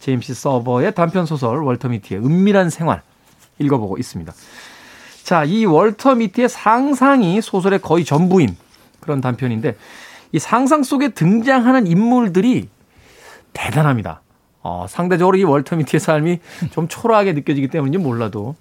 제임스 0.00 0.34
서버의 0.34 0.94
단편 0.94 1.26
소설 1.26 1.58
월터 1.62 1.88
미티의 1.88 2.20
은밀한 2.24 2.70
생활 2.70 3.02
읽어보고 3.58 3.98
있습니다. 3.98 4.32
자, 5.24 5.42
이 5.44 5.64
월터 5.64 6.16
미티의 6.16 6.50
상상이 6.50 7.40
소설의 7.40 7.80
거의 7.80 8.04
전부인 8.04 8.56
그런 9.00 9.22
단편인데 9.22 9.74
이 10.32 10.38
상상 10.38 10.82
속에 10.82 11.08
등장하는 11.08 11.86
인물들이 11.86 12.68
대단합니다. 13.54 14.20
어, 14.62 14.84
상대적으로 14.88 15.36
이 15.38 15.44
월터 15.44 15.76
미티의 15.76 15.98
삶이 16.00 16.40
좀 16.72 16.88
초라하게 16.88 17.32
느껴지기 17.32 17.68
때문인지 17.68 17.98
몰라도 17.98 18.54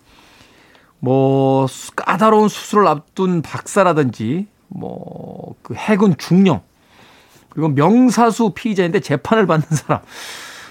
뭐 1.00 1.68
수- 1.68 1.92
까다로운 1.92 2.48
수술을 2.48 2.88
앞둔 2.88 3.42
박사라든지 3.42 4.48
뭐 4.70 5.44
그 5.64 5.76
해군 5.76 6.16
중령 6.18 6.62
그리고 7.50 7.70
명사수 7.70 8.52
피의자인데 8.56 9.00
재판을 9.02 9.46
받는 9.48 9.66
사람 9.70 10.02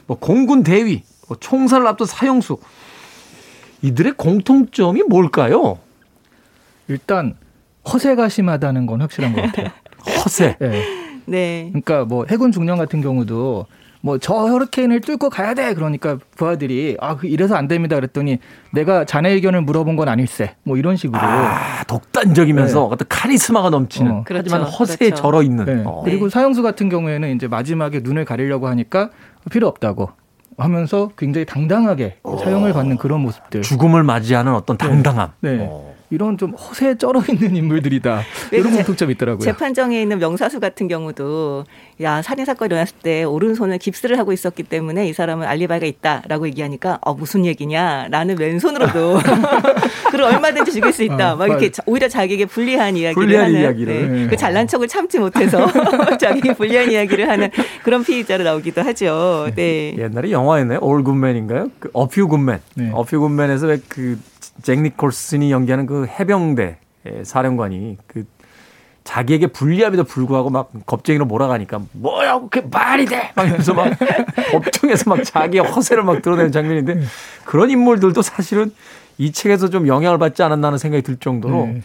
뭐 0.06 0.18
공군 0.18 0.62
대위 0.62 1.02
뭐 1.28 1.36
총살을 1.40 1.86
앞둔 1.86 2.06
사형수 2.06 2.58
이들의 3.82 4.14
공통점이 4.16 5.02
뭘까요? 5.02 5.78
일단 6.88 7.34
허세가 7.92 8.28
심하다는 8.28 8.86
건 8.86 9.00
확실한 9.00 9.32
것 9.32 9.42
같아요. 9.42 9.68
허세. 10.24 10.56
예. 10.60 10.84
네. 11.26 11.66
그러니까 11.68 12.04
뭐 12.04 12.24
해군 12.28 12.52
중령 12.52 12.78
같은 12.78 13.00
경우도 13.00 13.66
뭐 14.02 14.18
저 14.18 14.34
허리케인을 14.34 15.00
뚫고 15.00 15.30
가야 15.30 15.54
돼. 15.54 15.74
그러니까 15.74 16.18
부하들이 16.36 16.96
아, 17.00 17.16
그 17.16 17.28
이래서 17.28 17.54
안 17.54 17.68
됩니다. 17.68 17.96
그랬더니 17.96 18.38
내가 18.72 19.04
자네 19.04 19.30
의견을 19.30 19.62
물어본 19.62 19.96
건 19.96 20.08
아닐세. 20.08 20.56
뭐 20.64 20.76
이런 20.76 20.96
식으로. 20.96 21.20
아, 21.22 21.84
독단적이면서 21.84 22.80
네. 22.80 22.86
어떤 22.90 23.08
카리스마가 23.08 23.70
넘치는 23.70 24.10
어. 24.10 24.24
하지만 24.26 24.60
그렇죠. 24.60 24.76
허세에 24.76 24.96
그렇죠. 24.96 25.22
절어 25.22 25.42
있는 25.42 25.64
네. 25.64 25.82
어. 25.86 26.02
그리고 26.04 26.28
사형수 26.28 26.62
같은 26.62 26.88
경우에는 26.88 27.34
이제 27.36 27.46
마지막에 27.46 28.00
눈을 28.02 28.24
가리려고 28.24 28.66
하니까 28.66 29.10
필요 29.50 29.68
없다고 29.68 30.10
하면서 30.62 31.10
굉장히 31.16 31.44
당당하게 31.44 32.16
사형을 32.24 32.72
받는 32.72 32.96
그런 32.96 33.20
모습들. 33.20 33.62
죽음을 33.62 34.02
맞이하는 34.02 34.54
어떤 34.54 34.76
당당함. 34.78 35.32
네. 35.40 35.58
어. 35.60 35.91
이런 36.12 36.36
좀 36.36 36.50
허세에 36.52 36.96
쩔어 36.96 37.22
있는 37.26 37.56
인물들이다. 37.56 38.22
왜 38.52 38.58
이런 38.58 38.70
제- 38.72 38.76
공통점이 38.78 39.14
있더라고요. 39.14 39.40
재판정에 39.42 40.02
있는 40.02 40.18
명사수 40.18 40.60
같은 40.60 40.86
경우도 40.86 41.64
야 42.02 42.20
살인 42.20 42.44
사건이 42.44 42.66
일어났을 42.68 42.96
때 43.02 43.24
오른손을 43.24 43.78
깁스를 43.78 44.18
하고 44.18 44.32
있었기 44.34 44.62
때문에 44.64 45.08
이 45.08 45.14
사람은 45.14 45.46
알리바이가 45.46 45.86
있다라고 45.86 46.46
얘기하니까 46.48 46.98
어 47.00 47.14
무슨 47.14 47.46
얘기냐 47.46 48.08
나는 48.10 48.38
왼손으로도 48.38 49.18
그를 50.10 50.24
얼마든지 50.26 50.70
죽일 50.72 50.92
수 50.92 51.02
있다 51.02 51.30
아, 51.30 51.34
막 51.36 51.46
이렇게 51.46 51.66
맞- 51.68 51.72
자- 51.72 51.82
오히려 51.86 52.08
자기에게 52.08 52.44
불리한 52.44 52.94
이야기를 52.96 53.14
불리한 53.14 53.44
하는 53.46 53.60
이야기를. 53.60 53.94
네. 54.12 54.18
네. 54.22 54.26
그 54.28 54.36
잘난 54.36 54.66
척을 54.68 54.88
참지 54.88 55.18
못해서 55.18 55.66
자기에게 56.20 56.54
불리한 56.54 56.90
이야기를 56.90 57.26
하는 57.28 57.48
그런 57.82 58.04
피의자로 58.04 58.44
나오기도 58.44 58.82
하죠. 58.82 59.48
네. 59.54 59.94
옛날에 59.96 60.30
영화였나요? 60.30 60.78
올 60.82 61.02
굿맨인가요? 61.02 61.70
그 61.78 61.88
어퓨 61.94 62.28
굿맨. 62.28 62.60
네. 62.74 62.90
어퓨 62.92 63.18
굿맨에서 63.20 63.66
왜그 63.68 64.18
잭 64.62 64.80
니콜슨이 64.80 65.50
연기하는 65.50 65.86
그 65.86 66.06
해병대 66.06 66.78
의 67.04 67.24
사령관이 67.24 67.98
그 68.06 68.24
자기에게 69.04 69.48
불리함에도 69.48 70.04
불구하고 70.04 70.50
막 70.50 70.70
겁쟁이로 70.86 71.24
몰아가니까 71.24 71.80
뭐야 71.92 72.40
그게 72.40 72.60
말이 72.70 73.04
돼! 73.04 73.32
막 73.34 73.44
이러면서 73.44 73.74
막 73.74 73.90
법정에서 74.52 75.10
막 75.10 75.24
자기의 75.24 75.64
허세를 75.64 76.04
막 76.04 76.22
드러내는 76.22 76.52
장면인데 76.52 77.02
그런 77.44 77.70
인물들도 77.70 78.22
사실은 78.22 78.72
이 79.18 79.32
책에서 79.32 79.70
좀 79.70 79.88
영향을 79.88 80.18
받지 80.18 80.42
않았나 80.42 80.68
하는 80.68 80.78
생각이 80.78 81.02
들 81.02 81.16
정도로 81.16 81.66
네. 81.66 81.82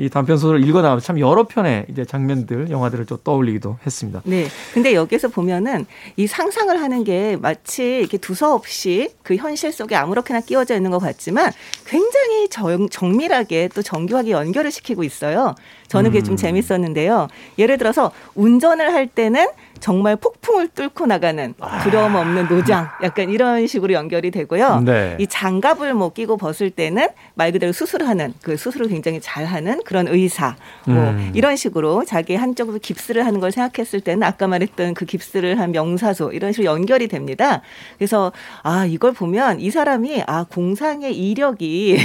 이 0.00 0.08
단편 0.08 0.38
소설을 0.38 0.64
읽어나가면 0.64 1.00
참 1.00 1.18
여러 1.18 1.42
편의 1.42 1.84
이제 1.90 2.04
장면들, 2.04 2.70
영화들을 2.70 3.04
좀 3.06 3.18
떠올리기도 3.24 3.78
했습니다. 3.84 4.22
네. 4.24 4.46
근데 4.72 4.94
여기서 4.94 5.26
보면은 5.26 5.86
이 6.16 6.28
상상을 6.28 6.80
하는 6.80 7.02
게 7.02 7.36
마치 7.36 7.98
이렇게 7.98 8.16
두서없이 8.16 9.10
그 9.24 9.34
현실 9.34 9.72
속에 9.72 9.96
아무렇게나 9.96 10.40
끼워져 10.42 10.76
있는 10.76 10.92
것 10.92 11.00
같지만 11.00 11.50
굉장히 11.84 12.48
정, 12.48 12.88
정밀하게 12.88 13.70
또 13.74 13.82
정교하게 13.82 14.30
연결을 14.30 14.70
시키고 14.70 15.02
있어요. 15.02 15.56
저는 15.88 16.12
그게 16.12 16.22
좀 16.22 16.36
재밌었는데요. 16.36 17.26
예를 17.58 17.76
들어서 17.76 18.12
운전을 18.36 18.92
할 18.92 19.08
때는 19.08 19.48
정말 19.80 20.16
폭풍을 20.16 20.68
뚫고 20.68 21.06
나가는 21.06 21.54
두려움 21.82 22.14
없는 22.14 22.48
노장 22.48 22.88
약간 23.02 23.30
이런 23.30 23.66
식으로 23.66 23.94
연결이 23.94 24.30
되고요. 24.30 24.80
네. 24.80 25.16
이 25.18 25.26
장갑을 25.26 25.94
뭐 25.94 26.12
끼고 26.12 26.36
벗을 26.36 26.70
때는 26.70 27.08
말 27.34 27.52
그대로 27.52 27.72
수술하는 27.72 28.34
그 28.42 28.56
수술을 28.56 28.88
굉장히 28.88 29.20
잘하는 29.20 29.82
그런 29.88 30.06
의사 30.06 30.54
뭐 30.84 30.96
음. 30.96 31.32
이런 31.34 31.56
식으로 31.56 32.04
자기 32.04 32.34
한쪽으로 32.34 32.78
깁스를 32.78 33.24
하는 33.24 33.40
걸 33.40 33.50
생각했을 33.50 34.02
때는 34.02 34.22
아까 34.22 34.46
말했던 34.46 34.92
그 34.92 35.06
깁스를 35.06 35.58
한 35.58 35.72
명사수 35.72 36.30
이런 36.34 36.52
식으로 36.52 36.70
연결이 36.70 37.08
됩니다. 37.08 37.62
그래서 37.96 38.30
아 38.62 38.84
이걸 38.84 39.12
보면 39.12 39.60
이 39.60 39.70
사람이 39.70 40.24
아 40.26 40.44
공상의 40.50 41.16
이력이 41.16 42.00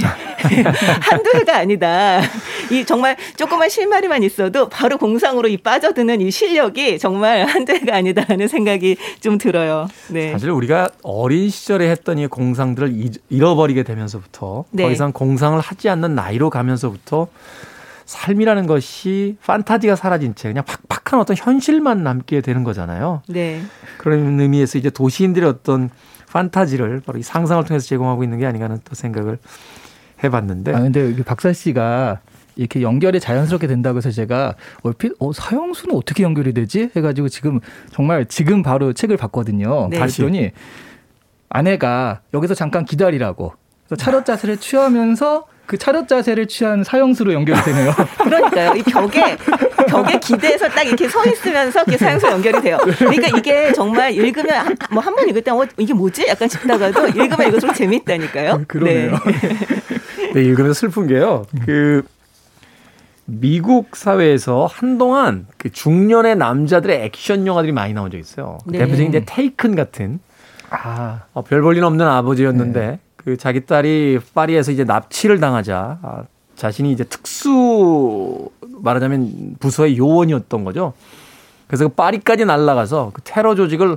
한두 1.02 1.30
해가 1.34 1.58
아니다. 1.58 2.22
이 2.70 2.86
정말 2.86 3.18
조그만 3.36 3.68
실마리만 3.68 4.22
있어도 4.22 4.70
바로 4.70 4.96
공상으로 4.96 5.48
이 5.48 5.58
빠져드는 5.58 6.22
이 6.22 6.30
실력이 6.30 6.98
정말 6.98 7.44
한두 7.44 7.74
해가 7.74 7.96
아니다라는 7.96 8.48
생각이 8.48 8.96
좀 9.20 9.36
들어요. 9.36 9.88
네. 10.08 10.32
사실 10.32 10.48
우리가 10.48 10.88
어린 11.02 11.50
시절에 11.50 11.90
했던 11.90 12.18
이 12.18 12.26
공상들을 12.28 12.92
잊- 12.94 13.20
잃어버리게 13.28 13.82
되면서부터 13.82 14.64
네. 14.70 14.84
더 14.84 14.90
이상 14.90 15.12
공상을 15.12 15.60
하지 15.60 15.90
않는 15.90 16.14
나이로 16.14 16.48
가면서부터 16.48 17.28
삶이라는 18.06 18.66
것이 18.66 19.36
판타지가 19.44 19.96
사라진 19.96 20.34
채 20.34 20.48
그냥 20.48 20.64
팍팍한 20.88 21.20
어떤 21.20 21.36
현실만 21.36 22.02
남게 22.02 22.40
되는 22.40 22.64
거잖아요. 22.64 23.22
네. 23.28 23.62
그런 23.98 24.38
의미에서 24.40 24.78
이제 24.78 24.90
도시인들의 24.90 25.48
어떤 25.48 25.90
판타지를 26.30 27.02
바로 27.06 27.18
이 27.18 27.22
상상을 27.22 27.64
통해서 27.64 27.86
제공하고 27.86 28.24
있는 28.24 28.38
게 28.38 28.46
아닌가 28.46 28.64
하는 28.64 28.80
또 28.84 28.94
생각을 28.94 29.38
해봤는데 30.22 30.74
아 30.74 30.80
근데 30.80 31.04
여기 31.04 31.22
박사 31.22 31.52
씨가 31.52 32.20
이렇게 32.56 32.82
연결이 32.82 33.20
자연스럽게 33.20 33.66
된다고 33.66 33.98
해서 33.98 34.10
제가 34.10 34.54
얼핏 34.82 35.12
어 35.18 35.32
사형수는 35.32 35.94
어떻게 35.94 36.22
연결이 36.22 36.52
되지 36.52 36.90
해가지고 36.94 37.28
지금 37.28 37.60
정말 37.90 38.26
지금 38.26 38.62
바로 38.62 38.92
책을 38.92 39.16
봤거든요. 39.16 39.88
네. 39.90 39.98
봤더니 39.98 40.50
아내가 41.48 42.20
여기서 42.32 42.54
잠깐 42.54 42.84
기다리라고 42.84 43.54
그래서 43.86 44.02
차렷 44.02 44.24
자세를 44.24 44.56
취하면서 44.56 45.46
그 45.66 45.78
차렷 45.78 46.06
자세를 46.08 46.46
취한 46.46 46.84
사형수로 46.84 47.32
연결이 47.32 47.58
되네요. 47.62 47.92
그러니까요. 48.22 48.74
이 48.76 48.82
벽에 48.82 49.36
벽에 49.88 50.18
기대서 50.18 50.68
딱 50.68 50.82
이렇게 50.82 51.08
서 51.08 51.24
있으면서 51.24 51.80
이렇게 51.82 51.96
사용서 51.96 52.30
연결이 52.32 52.60
돼요. 52.60 52.78
그러니까 52.98 53.38
이게 53.38 53.72
정말 53.72 54.12
읽으면 54.12 54.76
뭐 54.90 55.00
한 55.02 55.14
번 55.14 55.28
읽을 55.28 55.42
때 55.42 55.50
어, 55.50 55.64
이게 55.78 55.94
뭐지? 55.94 56.26
약간 56.28 56.48
싶다가도 56.48 57.08
읽으면 57.08 57.48
읽을수록 57.48 57.74
재밌다니까요. 57.76 58.64
그러네요. 58.68 59.18
네, 60.34 60.42
읽으면서 60.42 60.74
슬픈 60.74 61.06
게요. 61.06 61.46
그 61.64 62.02
미국 63.26 63.96
사회에서 63.96 64.68
한동안 64.70 65.46
그 65.56 65.70
중년의 65.72 66.36
남자들의 66.36 67.04
액션 67.04 67.46
영화들이 67.46 67.72
많이 67.72 67.94
나온 67.94 68.10
적이 68.10 68.20
있어요. 68.20 68.58
그 68.66 68.72
네. 68.72 68.78
대표적인 68.78 69.08
이제 69.08 69.22
테이큰 69.26 69.74
같은 69.76 70.18
아 70.70 71.20
어, 71.32 71.42
별볼일 71.42 71.84
없는 71.84 72.06
아버지였는데 72.06 72.98
그 73.24 73.36
자기 73.36 73.64
딸이 73.64 74.18
파리에서 74.34 74.72
이제 74.72 74.84
납치를 74.84 75.40
당하자 75.40 75.98
아, 76.02 76.22
자신이 76.56 76.92
이제 76.92 77.04
특수 77.04 78.50
말하자면 78.82 79.56
부서의 79.60 79.96
요원이었던 79.98 80.64
거죠. 80.64 80.92
그래서 81.66 81.88
그 81.88 81.94
파리까지 81.94 82.44
날아가서 82.44 83.10
그 83.14 83.22
테러 83.24 83.54
조직을 83.54 83.96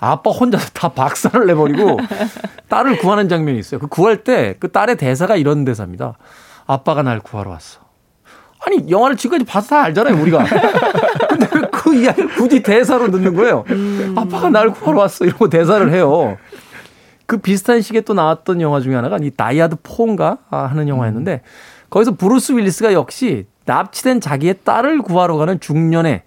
아빠 0.00 0.30
혼자서 0.30 0.70
다 0.72 0.88
박살을 0.88 1.46
내버리고 1.46 1.98
딸을 2.68 2.98
구하는 2.98 3.28
장면이 3.28 3.58
있어요. 3.58 3.78
그 3.80 3.86
구할 3.86 4.24
때 4.24 4.56
그 4.58 4.70
딸의 4.70 4.96
대사가 4.96 5.36
이런 5.36 5.64
대사입니다. 5.64 6.14
아빠가 6.66 7.02
날 7.02 7.20
구하러 7.20 7.50
왔어. 7.50 7.80
아니 8.66 8.90
영화를 8.90 9.16
지금까지 9.16 9.44
봐서 9.48 9.68
다 9.68 9.82
알잖아요 9.84 10.20
우리가. 10.20 10.44
근데 11.28 11.46
왜그 11.54 11.94
이야기를 11.94 12.30
굳이 12.30 12.62
대사로 12.62 13.06
넣는 13.08 13.34
거예요. 13.36 13.64
아빠가 14.16 14.48
날 14.50 14.70
구하러 14.70 15.00
왔어 15.00 15.24
이러고 15.24 15.48
대사를 15.48 15.92
해요. 15.92 16.36
그 17.26 17.38
비슷한 17.38 17.80
시기에 17.82 18.00
또 18.02 18.14
나왔던 18.14 18.60
영화 18.60 18.80
중에 18.80 18.94
하나가 18.94 19.18
이 19.20 19.30
다이아드 19.30 19.76
포인가 19.82 20.38
하는 20.50 20.88
영화였는데 20.88 21.42
거기서 21.90 22.16
브루스 22.16 22.52
윌리스가 22.52 22.92
역시 22.92 23.46
납치된 23.64 24.20
자기의 24.20 24.60
딸을 24.64 25.02
구하러 25.02 25.36
가는 25.36 25.58
중년의 25.60 26.22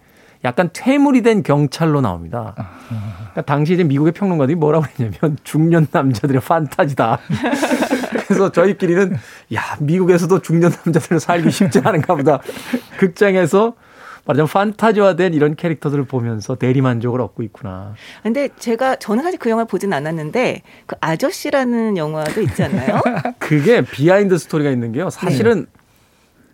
약간 0.46 0.70
퇴물이 0.72 1.22
된 1.22 1.44
경찰로 1.44 2.00
나옵니다. 2.00 2.54
그러니까 2.88 3.42
당시 3.42 3.74
이제 3.74 3.84
미국의 3.84 4.14
평론가들이 4.14 4.56
뭐라고 4.56 4.86
했냐면 4.86 5.38
중년 5.44 5.88
남자들의 5.92 6.42
판타지다. 6.42 7.20
그래서 8.28 8.52
저희끼리는 8.52 9.18
야 9.54 9.62
미국에서도 9.80 10.42
중년 10.42 10.72
남자들은 10.86 11.20
살기 11.20 11.52
쉽지 11.52 11.82
않은가 11.84 12.16
보다. 12.16 12.40
극장에서 12.98 13.74
말하자면 14.30 14.48
판타지화된 14.48 15.34
이런 15.34 15.56
캐릭터들을 15.56 16.04
보면서 16.06 16.56
대리만족을 16.56 17.20
얻고 17.20 17.42
있구나. 17.44 17.96
근데 18.22 18.50
제가 18.60 18.98
저는 18.98 19.24
사실 19.24 19.40
그 19.40 19.50
영화를 19.50 19.68
보진 19.68 19.92
않았는데 19.92 20.62
그 20.86 20.96
아저씨라는 21.02 21.98
영화도 21.98 22.42
있지 22.42 22.64
않나요? 22.64 23.02
그게 23.40 23.82
behind 23.82 24.38
스토리가 24.38 24.70
있는 24.70 24.92
게요. 24.92 25.10
사실은 25.10 25.66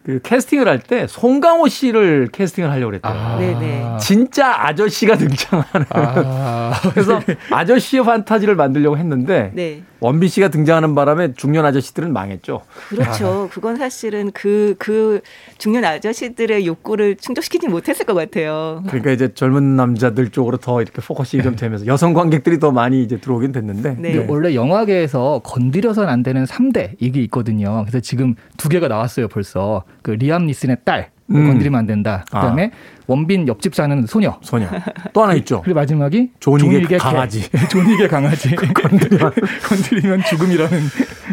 그 0.05 0.19
캐스팅을 0.21 0.67
할 0.67 0.79
때 0.79 1.07
송강호 1.07 1.67
씨를 1.67 2.29
캐스팅을 2.31 2.69
하려고 2.69 2.91
그랬대요. 2.91 3.37
네네. 3.39 3.97
진짜 3.99 4.53
아저씨가 4.67 5.17
등장하는. 5.17 5.87
아. 5.89 6.71
그래서 6.93 7.19
아저씨의 7.51 8.03
판타지를 8.05 8.55
만들려고 8.55 8.97
했는데 8.97 9.51
네. 9.53 9.83
원빈 10.05 10.29
씨가 10.29 10.49
등장하는 10.49 10.93
바람에 10.93 11.33
중년 11.33 11.65
아저씨들은 11.65 12.13
망했죠. 12.13 12.61
그렇죠. 12.89 13.49
그건 13.51 13.75
사실은 13.75 14.31
그, 14.33 14.75
그 14.77 15.21
중년 15.57 15.83
아저씨들의 15.83 16.67
욕구를 16.67 17.15
충족시키지 17.15 17.67
못했을 17.67 18.05
것 18.05 18.13
같아요. 18.13 18.83
그러니까 18.85 19.11
이제 19.11 19.33
젊은 19.33 19.75
남자들 19.75 20.29
쪽으로 20.29 20.57
더 20.57 20.83
이렇게 20.83 21.01
focusing이 21.01 21.41
좀 21.41 21.55
되면서 21.55 21.87
여성 21.87 22.13
관객들이 22.13 22.59
더 22.59 22.71
많이 22.71 23.01
이제 23.01 23.17
들어오긴 23.17 23.51
됐는데. 23.51 23.95
네. 23.99 24.13
근데 24.13 24.31
원래 24.31 24.53
영화계에서 24.53 25.41
건드려서는 25.43 26.07
안 26.07 26.21
되는 26.21 26.45
3대 26.45 26.91
이게 26.99 27.21
있거든요. 27.23 27.81
그래서 27.81 27.99
지금 27.99 28.35
두 28.57 28.69
개가 28.69 28.87
나왔어요, 28.87 29.27
벌써. 29.27 29.83
그 30.05 30.11
리암 30.11 30.45
니슨의 30.45 30.77
딸 30.85 31.09
음. 31.31 31.47
건드리면 31.47 31.79
안 31.79 31.87
된다. 31.87 32.23
그다음에 32.27 32.69
원빈 33.07 33.47
옆집 33.47 33.73
사는 33.73 34.05
소녀. 34.05 34.37
소녀. 34.43 34.67
또 35.13 35.23
하나 35.23 35.33
있죠. 35.33 35.61
그리고 35.63 35.79
마지막이 35.79 36.29
존윅의 36.39 36.83
개. 36.85 36.97
강아지. 36.99 37.49
존윅의 37.71 38.05
강아지. 38.07 38.55
건드리면, 38.55 39.31
건드리면 39.67 40.23
죽음이라는. 40.25 40.79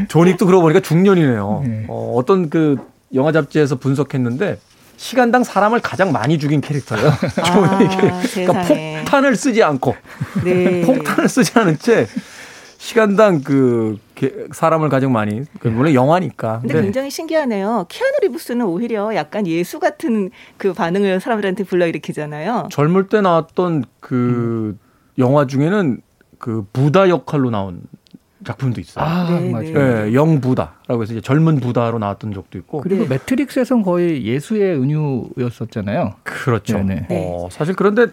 조닉도 0.09 0.47
그러고 0.47 0.63
보니까 0.63 0.81
중년이네요. 0.81 1.63
네. 1.67 1.85
어, 1.89 2.15
어떤 2.17 2.49
그 2.49 2.77
영화 3.15 3.31
잡지에서 3.31 3.77
분석했는데 3.77 4.57
시간당 4.97 5.45
사람을 5.45 5.81
가장 5.81 6.11
많이 6.13 6.39
죽인 6.39 6.63
캐릭터예요. 6.63 7.09
아. 7.11 7.79
그러니까. 8.33 8.63
폭탄을 9.05 9.37
쓰지 9.37 9.63
않고 9.63 9.95
네. 10.45 10.81
폭탄을 10.81 11.29
쓰지 11.29 11.59
않은 11.59 11.77
채 11.79 12.07
시간당 12.79 13.43
그 13.43 13.99
게- 14.12 14.12
사람을 14.53 14.89
가장 14.89 15.13
많이 15.13 15.43
그 15.61 15.69
물론 15.69 15.95
영화니까. 15.95 16.61
근데 16.61 16.75
근데 16.75 16.87
굉장히 16.87 17.11
신기하네요. 17.11 17.87
키아누 17.89 18.13
리브스는 18.23 18.67
오히려 18.67 19.15
약간 19.15 19.47
예수 19.47 19.81
같은 19.81 20.31
그 20.57 20.73
반응을 20.73 21.21
사람들한테 21.21 21.65
불러일으키잖아요. 21.65 22.69
젊을 22.71 23.09
때 23.09 23.21
나왔던 23.21 23.85
그 24.01 24.77
영화 25.19 25.47
중에는 25.47 26.01
그 26.39 26.67
부다 26.73 27.09
역할로 27.09 27.51
나온 27.51 27.83
작품도 28.45 28.81
있어요. 28.81 29.05
아, 29.05 29.31
네, 29.31 29.51
맞아요. 29.51 29.73
네. 29.73 30.09
예, 30.09 30.15
young 30.15 30.41
부다라고 30.41 31.03
해서 31.03 31.13
이제 31.13 31.21
젊은 31.21 31.61
부다로 31.61 31.99
나왔던 31.99 32.33
적도 32.33 32.59
있고. 32.59 32.81
그리고 32.81 33.05
네. 33.05 33.11
매트릭스에선 33.11 33.83
거의 33.83 34.25
예수의 34.27 34.77
은유였었잖아요. 34.81 36.15
그렇죠. 36.25 36.79
네네. 36.79 37.07
어, 37.11 37.49
사실 37.51 37.75
그런데 37.75 38.07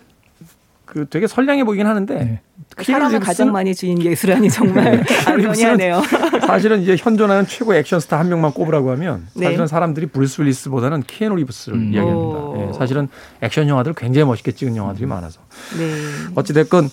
그 0.89 1.07
되게 1.07 1.27
선량해 1.27 1.65
보이긴 1.65 1.85
하는데 1.85 2.15
네. 2.15 2.41
사람을 2.75 3.17
리브스는 3.17 3.19
가장 3.19 3.51
많이 3.51 3.75
죽인 3.75 4.01
예수라니 4.01 4.49
정말 4.49 5.03
아이러니하네요. 5.27 6.01
사실은 6.47 6.81
이제 6.81 6.95
현존하는 6.97 7.45
최고 7.45 7.75
액션 7.75 7.99
스타 7.99 8.17
한 8.17 8.27
명만 8.27 8.51
꼽으라고 8.51 8.89
하면 8.93 9.27
네. 9.35 9.45
사실은 9.45 9.67
사람들이 9.67 10.07
브루스 10.07 10.41
윌리스보다는 10.41 11.03
키아누 11.03 11.35
리브스를 11.35 11.77
음. 11.77 11.93
이야기합니다. 11.93 12.39
오. 12.39 12.67
예, 12.69 12.73
사실은 12.73 13.07
액션 13.41 13.67
영화들 13.67 13.93
굉장히 13.93 14.25
멋있게 14.25 14.51
찍은 14.51 14.75
영화들이 14.75 15.05
많아서 15.05 15.41
네. 15.77 15.85
어찌 16.33 16.53
됐건 16.53 16.89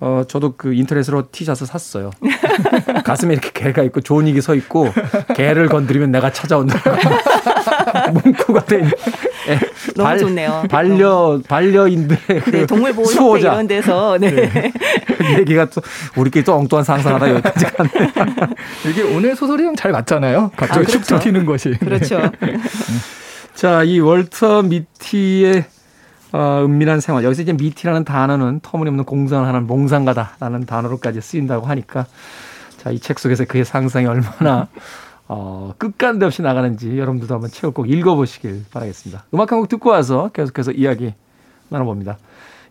어 0.00 0.24
저도 0.28 0.54
그 0.58 0.74
인터넷으로 0.74 1.30
티셔츠 1.32 1.64
샀어요. 1.64 2.10
가슴에 3.02 3.32
이렇게 3.32 3.50
개가 3.54 3.82
있고 3.84 4.02
존익이 4.02 4.42
서 4.42 4.54
있고 4.54 4.92
개를 5.34 5.68
건드리면 5.70 6.10
내가 6.10 6.30
찾아온다. 6.32 6.78
문구가 8.12 8.64
된 8.64 8.90
예, 9.48 9.58
너무 9.94 10.18
좋네요. 10.18 10.64
반려 10.68 11.40
반려인들의 11.48 12.40
그 12.42 12.50
네, 12.50 12.66
동물 12.66 12.92
보호 12.92 13.04
협회 13.06 13.14
수호자 13.14 13.52
이런 13.52 13.66
데서 13.66 14.18
네. 14.18 14.50
얘기가 15.38 15.66
또 15.66 15.80
우리끼리 16.16 16.44
또 16.44 16.54
엉뚱한 16.54 16.84
상상하다 16.84 17.30
여기까지 17.30 17.64
가네. 17.66 17.90
이게 18.90 19.02
오늘 19.02 19.36
소설이랑 19.36 19.76
잘 19.76 19.92
맞잖아요. 19.92 20.50
갑자기 20.56 20.80
아, 20.80 20.84
쭉 20.84 21.02
그렇죠. 21.04 21.18
튀는 21.18 21.46
것이. 21.46 21.70
그렇죠. 21.78 22.20
자, 23.54 23.82
이 23.84 24.00
월터 24.00 24.62
미티의 24.62 25.64
어, 26.32 26.62
은밀한 26.64 27.00
생활. 27.00 27.24
여기서 27.24 27.42
이제 27.42 27.52
미티라는 27.52 28.04
단어는 28.04 28.60
터무니없는 28.62 29.04
공상을 29.04 29.46
하는 29.46 29.66
몽상가다라는 29.66 30.66
단어로까지 30.66 31.20
쓰인다고 31.20 31.66
하니까 31.66 32.06
자, 32.82 32.90
이 32.90 32.98
책 32.98 33.18
속에서 33.18 33.44
그의 33.46 33.64
상상이 33.64 34.06
얼마나 34.06 34.68
어, 35.28 35.74
끝간데 35.78 36.24
없이 36.26 36.42
나가는지 36.42 36.96
여러분들도 36.98 37.34
한번 37.34 37.50
책을 37.50 37.72
꼭 37.72 37.90
읽어보시길 37.90 38.66
바라겠습니다. 38.70 39.24
음악 39.34 39.50
한 39.52 39.58
곡 39.60 39.68
듣고 39.68 39.90
와서 39.90 40.30
계속해서 40.32 40.72
이야기 40.72 41.14
나눠봅니다. 41.68 42.18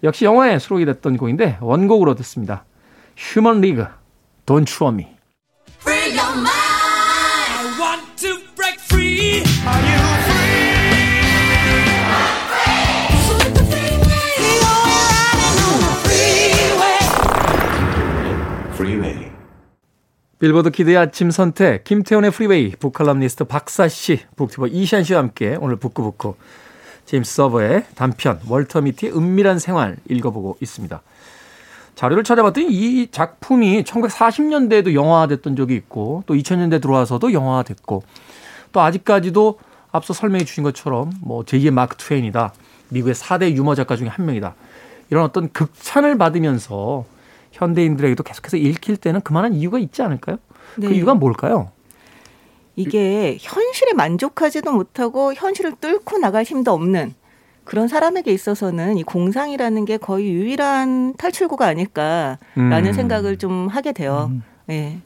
역시 0.03 0.23
영화에 0.25 0.59
수록이 0.59 0.85
됐던 0.85 1.17
곡인데 1.17 1.57
원곡으로 1.61 2.15
듣습니다. 2.15 2.63
휴먼 3.17 3.61
리그, 3.61 3.85
Don't 4.45 4.67
Show 4.69 4.93
Me. 4.93 5.07
빌보드 20.45 20.69
키드의 20.69 20.95
아침 20.95 21.31
선택, 21.31 21.86
김태훈의 21.86 22.29
프리웨이, 22.29 22.69
북칼럼니스트 22.69 23.45
박사 23.45 23.88
씨, 23.88 24.19
북튜버 24.36 24.67
이시안 24.67 25.03
씨와 25.03 25.17
함께 25.17 25.58
오늘 25.60 25.75
북구북구 25.75 26.36
제임스 27.05 27.34
서버의 27.34 27.86
단편 27.95 28.39
월터 28.47 28.81
미티의 28.81 29.17
은밀한 29.17 29.58
생활 29.58 29.97
읽어보고 30.08 30.58
있습니다. 30.62 31.01
자료를 31.95 32.23
찾아봤더니 32.23 32.67
이 32.69 33.08
작품이 33.10 33.86
1940년대에도 33.86 34.93
영화화됐던 34.93 35.55
적이 35.55 35.77
있고 35.77 36.21
또 36.27 36.36
2000년대 36.36 36.79
들어와서도 36.79 37.34
영화화됐고 37.34 38.03
또 38.71 38.81
아직까지도 38.81 39.58
앞서 39.91 40.13
설명해 40.13 40.45
주신 40.45 40.63
것처럼 40.63 41.12
뭐 41.21 41.43
제2의 41.43 41.71
마크 41.71 41.97
트웨인이다. 41.97 42.53
미국의 42.89 43.15
4대 43.15 43.55
유머 43.55 43.73
작가 43.73 43.95
중에 43.95 44.10
한 44.10 44.27
명이다. 44.27 44.53
이런 45.10 45.23
어떤 45.23 45.51
극찬을 45.51 46.19
받으면서 46.19 47.05
현대인들에게도 47.55 48.23
계속해서 48.23 48.57
읽힐 48.57 48.97
때는 48.97 49.21
그만한 49.21 49.53
이유가 49.53 49.79
있지 49.79 50.01
않을까요? 50.01 50.37
네. 50.77 50.87
그 50.87 50.93
이유가 50.93 51.13
뭘까요? 51.13 51.71
이게 52.75 53.37
현실에 53.39 53.93
만족하지도 53.93 54.71
못하고 54.73 55.33
현실을 55.33 55.75
뚫고 55.79 56.17
나갈 56.17 56.43
힘도 56.43 56.73
없는 56.73 57.13
그런 57.63 57.87
사람에게 57.87 58.31
있어서는 58.31 58.97
이 58.97 59.03
공상이라는 59.03 59.85
게 59.85 59.97
거의 59.97 60.29
유일한 60.29 61.15
탈출구가 61.15 61.65
아닐까라는 61.65 62.37
음. 62.57 62.93
생각을 62.93 63.37
좀 63.37 63.67
하게 63.69 63.93
돼요. 63.93 64.31
예. 64.69 64.97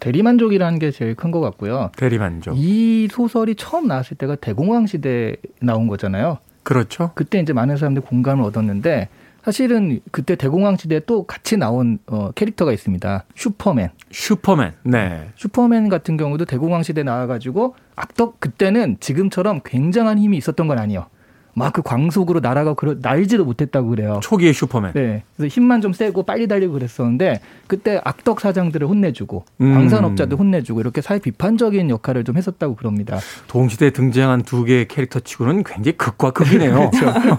대리만족이라는 0.00 0.78
게 0.78 0.90
제일 0.90 1.14
큰 1.14 1.30
것 1.32 1.40
같고요. 1.40 1.90
대리만족. 1.96 2.54
이 2.56 3.08
소설이 3.10 3.56
처음 3.56 3.88
나왔을 3.88 4.16
때가 4.16 4.36
대공황 4.36 4.86
시대에 4.86 5.36
나온 5.60 5.88
거잖아요. 5.88 6.38
그렇죠. 6.62 7.12
그때 7.14 7.40
이제 7.40 7.52
많은 7.54 7.76
사람들이 7.78 8.04
공감을 8.06 8.44
얻었는데 8.44 9.08
사실은 9.48 10.00
그때 10.12 10.36
대공황 10.36 10.76
시대에 10.76 11.00
또 11.06 11.22
같이 11.22 11.56
나온 11.56 11.98
어, 12.06 12.32
캐릭터가 12.32 12.70
있습니다. 12.70 13.24
슈퍼맨. 13.34 13.88
슈퍼맨. 14.10 14.74
네. 14.82 15.30
슈퍼맨 15.36 15.88
같은 15.88 16.18
경우도 16.18 16.44
대공황 16.44 16.82
시대에 16.82 17.02
나와가지고 17.02 17.74
악덕 17.96 18.40
그때는 18.40 18.98
지금처럼 19.00 19.62
굉장한 19.64 20.18
힘이 20.18 20.36
있었던 20.36 20.68
건 20.68 20.78
아니에요. 20.78 21.06
막 21.54 21.72
그 21.72 21.82
광속으로 21.82 22.40
날아가 22.40 22.74
그러, 22.74 22.94
날지도 23.00 23.44
못했다고 23.44 23.88
그래요. 23.88 24.20
초기의 24.22 24.52
슈퍼맨. 24.52 24.92
네. 24.92 25.22
그래서 25.36 25.52
힘만 25.52 25.80
좀 25.80 25.92
세고 25.92 26.24
빨리 26.24 26.46
달리고 26.46 26.74
그랬었는데 26.74 27.40
그때 27.66 28.00
악덕 28.04 28.40
사장들을 28.40 28.86
혼내주고 28.86 29.44
음. 29.60 29.74
광산업자들 29.74 30.38
혼내주고 30.38 30.80
이렇게 30.80 31.00
사회 31.00 31.18
비판적인 31.18 31.90
역할을 31.90 32.24
좀 32.24 32.36
했었다고 32.36 32.76
그럽니다. 32.76 33.18
동시대에 33.48 33.90
등장한 33.90 34.42
두 34.42 34.64
개의 34.64 34.88
캐릭터 34.88 35.20
치고는 35.20 35.64
굉장히 35.64 35.96
극과 35.96 36.30
극이네요. 36.30 36.90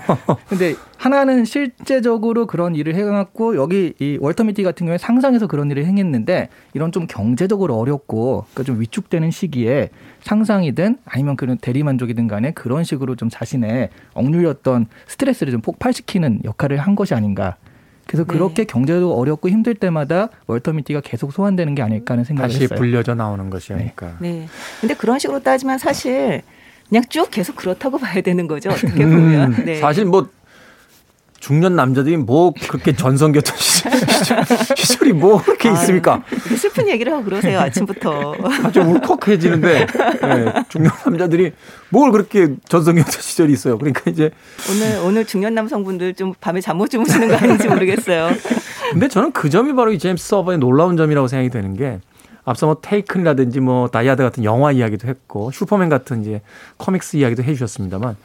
근데 0.49 0.75
하나는 0.99 1.45
실제적으로 1.45 2.45
그런 2.45 2.75
일을 2.75 2.93
해갖고 2.93 3.55
여기 3.55 3.93
이 3.99 4.17
월터 4.19 4.43
미티 4.43 4.63
같은 4.63 4.85
경우에 4.85 4.97
상상해서 4.97 5.47
그런 5.47 5.71
일을 5.71 5.85
행했는데 5.85 6.49
이런 6.73 6.91
좀 6.91 7.07
경제적으로 7.07 7.77
어렵고 7.77 8.45
그러니까 8.51 8.63
좀 8.63 8.81
위축되는 8.81 9.31
시기에 9.31 9.91
상상이든 10.23 10.97
아니면 11.05 11.37
그런 11.37 11.57
대리만족이든 11.57 12.27
간에 12.27 12.51
그런 12.51 12.83
식으로 12.83 13.15
좀 13.15 13.29
자신의 13.29 13.89
억눌렸던 14.13 14.87
스트레스를 15.07 15.51
좀 15.53 15.61
폭발시키는 15.61 16.41
역할을 16.43 16.77
한 16.77 16.95
것이 16.95 17.13
아닌가. 17.13 17.55
그래서 18.05 18.25
네. 18.25 18.33
그렇게 18.33 18.65
경제도 18.65 19.15
어렵고 19.15 19.47
힘들 19.47 19.75
때마다 19.75 20.27
월터 20.47 20.73
미티가 20.73 20.99
계속 20.99 21.31
소환되는 21.31 21.75
게 21.75 21.81
아닐까 21.81 22.15
하는 22.15 22.25
생각을 22.25 22.49
다시 22.49 22.63
했어요. 22.63 22.77
불려져 22.77 23.15
나오는 23.15 23.49
것이 23.49 23.71
아닐까. 23.71 24.17
네. 24.19 24.47
근데 24.81 24.95
그런 24.95 25.17
식으로 25.17 25.39
따지면 25.39 25.77
사실 25.77 26.41
그냥 26.89 27.03
쭉 27.07 27.29
계속 27.31 27.55
그렇다고 27.55 27.99
봐야 27.99 28.19
되는 28.19 28.47
거죠. 28.47 28.71
어떻게 28.73 29.05
보면. 29.05 29.53
음, 29.53 29.65
네. 29.65 29.79
사실 29.79 30.03
뭐 30.05 30.27
중년 31.39 31.75
남자들이 31.75 32.17
뭐 32.17 32.53
그렇게 32.69 32.95
전성기였던 32.95 33.55
시절, 33.57 33.91
시절 34.75 35.07
이 35.07 35.13
뭐 35.13 35.41
그렇게 35.41 35.71
있습니까? 35.71 36.13
아유, 36.15 36.21
이렇게 36.31 36.55
슬픈 36.55 36.87
얘기를 36.87 37.11
하고 37.13 37.23
그러세요 37.23 37.59
아침부터. 37.59 38.35
아주 38.63 38.81
울컥해지는데 38.81 39.85
네, 40.21 40.53
중년 40.69 40.91
남자들이 41.05 41.51
뭘 41.89 42.11
그렇게 42.11 42.55
전성기였던 42.67 43.21
시절이 43.21 43.51
있어요. 43.53 43.77
그러니까 43.77 44.09
이제 44.11 44.29
오늘 44.69 44.99
오늘 45.05 45.25
중년 45.25 45.53
남성분들 45.55 46.13
좀 46.15 46.33
밤에 46.39 46.61
잠 46.61 46.77
못 46.77 46.89
주무시는 46.89 47.27
거 47.27 47.35
아닌지 47.35 47.67
모르겠어요. 47.67 48.29
근데 48.91 49.07
저는 49.07 49.31
그 49.33 49.49
점이 49.49 49.73
바로 49.73 49.91
이 49.91 49.99
제임스 49.99 50.27
서버의 50.27 50.57
놀라운 50.59 50.95
점이라고 50.97 51.27
생각이 51.27 51.49
되는 51.49 51.75
게 51.75 51.99
앞서 52.45 52.65
뭐 52.67 52.77
테이큰이라든지 52.81 53.59
뭐 53.59 53.87
다이아드 53.89 54.23
같은 54.23 54.43
영화 54.43 54.71
이야기도 54.71 55.07
했고 55.07 55.51
슈퍼맨 55.51 55.89
같은 55.89 56.21
이제 56.21 56.41
코믹스 56.77 57.17
이야기도 57.17 57.43
해주셨습니다만 57.43 58.15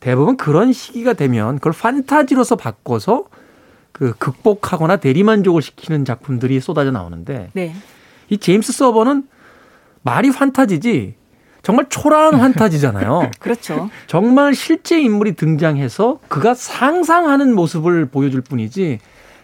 대부분 0.00 0.36
그런 0.36 0.72
시기가 0.72 1.12
되면 1.12 1.56
그걸 1.56 1.72
판타지로서 1.72 2.56
바꿔서 2.56 3.24
그 3.92 4.14
극복하거나 4.18 4.96
대리만족을 4.96 5.60
시키는 5.62 6.04
작품들이 6.04 6.58
쏟아져 6.60 6.90
나오는데 6.90 7.50
네. 7.52 7.74
이 8.30 8.38
제임스 8.38 8.72
서버는 8.72 9.24
말이 10.02 10.30
판타지지 10.30 11.14
정말 11.62 11.86
초라한 11.90 12.30
판타지잖아요. 12.40 13.30
그렇죠. 13.38 13.90
정말 14.06 14.54
실제 14.54 14.98
인물이 15.00 15.34
등장해서 15.34 16.20
그가 16.28 16.54
상상하는 16.54 17.54
모습을 17.54 18.06
보여줄 18.06 18.40
뿐이지 18.40 18.98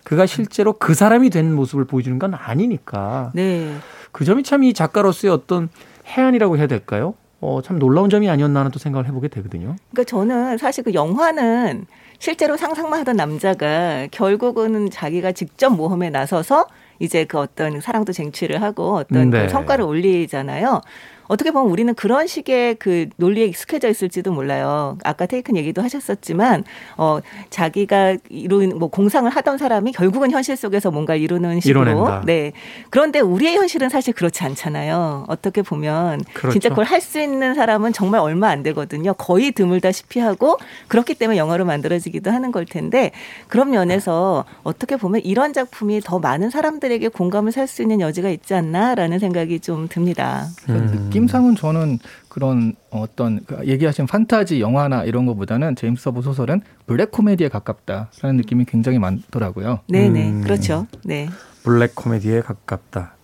그가 0.05 0.25
실제로 0.25 0.73
그 0.73 0.95
사람이 0.95 1.29
된 1.31 1.53
모습을 1.55 1.85
보여주는 1.85 2.19
건 2.19 2.33
아니니까 2.35 3.33
네. 3.35 3.77
그 4.13 4.25
점이 4.25 4.43
참 4.45 4.63
이 4.63 4.73
작가로서의 4.73 5.35
어떤 5.35 5.69
해안이라고 6.07 6.57
해야 6.57 6.67
될까요? 6.67 7.15
어, 7.47 7.63
참 7.63 7.79
놀라운 7.79 8.11
점이 8.11 8.29
아니었나 8.29 8.59
하는 8.59 8.73
또 8.73 8.81
생각을 8.81 9.07
해보게 9.07 9.29
되거든요. 9.29 9.77
그러니까 9.93 10.03
저는 10.05 10.59
사실 10.59 10.83
그 10.83 10.95
영화는 10.95 11.87
실제로 12.19 12.57
상상만 12.57 12.99
하던 13.01 13.15
남자가 13.15 14.09
결국은 14.11 14.91
자기가 14.91 15.31
직접 15.31 15.71
모험에 15.71 16.11
나서서 16.11 16.67
이제 16.99 17.25
그 17.25 17.39
어떤 17.39 17.81
사랑도 17.81 18.13
쟁취를 18.13 18.63
하고 18.63 18.97
어떤 18.97 19.31
네. 19.31 19.43
그 19.43 19.49
성과를 19.49 19.85
올리잖아요. 19.85 20.81
어떻게 21.29 21.51
보면 21.51 21.71
우리는 21.71 21.95
그런 21.95 22.27
식의 22.27 22.77
그 22.77 23.09
논리에 23.17 23.45
익숙해져 23.47 23.89
있을지도 23.89 24.33
몰라요. 24.33 24.99
아까 25.05 25.27
테이큰 25.27 25.57
얘기도 25.57 25.83
하셨었지만 25.83 26.65
어 26.97 27.19
자기가 27.51 28.17
이룬 28.29 28.79
뭐 28.79 28.89
공상을 28.89 29.29
하던 29.31 29.59
사람이 29.59 29.93
결국은 29.93 30.31
현실 30.31 30.57
속에서 30.57 30.91
뭔가 30.91 31.15
이루는 31.15 31.61
식으로 31.61 31.83
이뤄낸다. 31.83 32.23
네. 32.27 32.53
그런데 32.91 33.21
우리의 33.21 33.57
현실은 33.57 33.89
사실 33.89 34.13
그렇지 34.15 34.45
않잖아요. 34.45 35.25
어떻게 35.29 35.63
보면 35.63 36.23
그렇죠. 36.35 36.53
진짜 36.53 36.69
그걸 36.69 36.85
할 36.85 36.97
수 37.07 37.21
있는 37.21 37.55
사람은 37.55 37.93
정말 37.93 38.21
얼마 38.21 38.49
안 38.49 38.63
되거든요. 38.65 39.13
거의 39.15 39.53
드물다시피 39.53 40.19
하고 40.19 40.57
그렇기 40.89 41.15
때문에 41.15 41.39
영화로 41.39 41.65
만들어지기도 41.65 42.31
하는 42.33 42.51
걸 42.51 42.65
텐데 42.65 43.13
그런 43.49 43.71
면에서 43.71 44.45
어떻게 44.65 44.97
보면 44.97 45.21
이런 45.25 45.53
작품이 45.53 46.01
더 46.01 46.19
많은 46.19 46.51
사람들에게 46.51 47.09
공감을 47.09 47.53
살 47.53 47.67
수 47.69 47.83
있는 47.83 48.01
여지가 48.01 48.31
있지 48.31 48.55
않나라는 48.55 49.19
생각이 49.19 49.61
좀 49.61 49.89
듭니다. 49.89 50.47
그 50.65 50.73
느낌상은 51.17 51.57
저는 51.57 51.99
그런 52.29 52.75
어떤 52.91 53.41
그 53.47 53.67
얘기하신 53.67 54.07
판타지 54.07 54.61
영화나 54.61 55.05
이런 55.05 55.27
거보다는 55.27 55.75
제임스 55.77 56.03
서버 56.03 56.23
소설은 56.23 56.61
블랙 56.87 57.11
코미디에 57.11 57.49
가깝다라는 57.49 58.37
느낌이 58.37 58.67
굉장히 58.67 58.99
많더라고요. 58.99 59.81
네네 59.89 60.29
음. 60.31 60.41
그렇죠. 60.43 60.87
네. 61.05 61.29
블랙 61.63 61.95
코미디에 61.95 62.43
가깝다. 62.43 63.15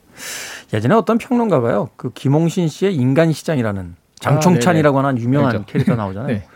예전에 0.72 0.95
어떤 0.95 1.18
평론가가요. 1.18 1.90
그 1.97 2.11
김홍신 2.12 2.68
씨의 2.68 2.95
인간 2.95 3.32
시장이라는 3.32 3.97
장총찬이라고 4.20 4.99
하는 4.99 5.18
유명한 5.20 5.53
알죠. 5.53 5.64
캐릭터 5.66 5.95
나오잖아요. 5.97 6.28
네. 6.28 6.47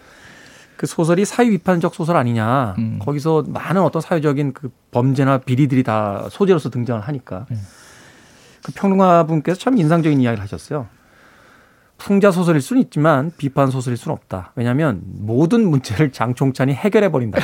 그 0.77 0.87
소설이 0.87 1.25
사회 1.25 1.49
비판적 1.49 1.95
소설 1.95 2.17
아니냐. 2.17 2.75
음. 2.79 2.99
거기서 3.01 3.45
많은 3.49 3.83
어떤 3.83 4.03
사회적인 4.03 4.53
그 4.53 4.71
범죄나 4.91 5.39
비리들이 5.39 5.83
다 5.83 6.29
소재로서 6.31 6.71
등장을 6.71 7.01
하니까. 7.01 7.47
네. 7.51 7.57
그 8.63 8.73
평론가 8.73 9.25
분께서 9.27 9.59
참 9.59 9.79
인상적인 9.79 10.21
이야기를 10.21 10.43
하셨어요. 10.43 10.87
풍자 11.99 12.31
소설일 12.31 12.61
수는 12.61 12.83
있지만 12.83 13.33
비판 13.37 13.71
소설일 13.71 13.97
수는 13.97 14.13
없다. 14.15 14.53
왜냐하면 14.55 15.01
모든 15.05 15.69
문제를 15.69 16.13
장총찬이 16.13 16.73
해결해 16.73 17.11
버린다. 17.11 17.41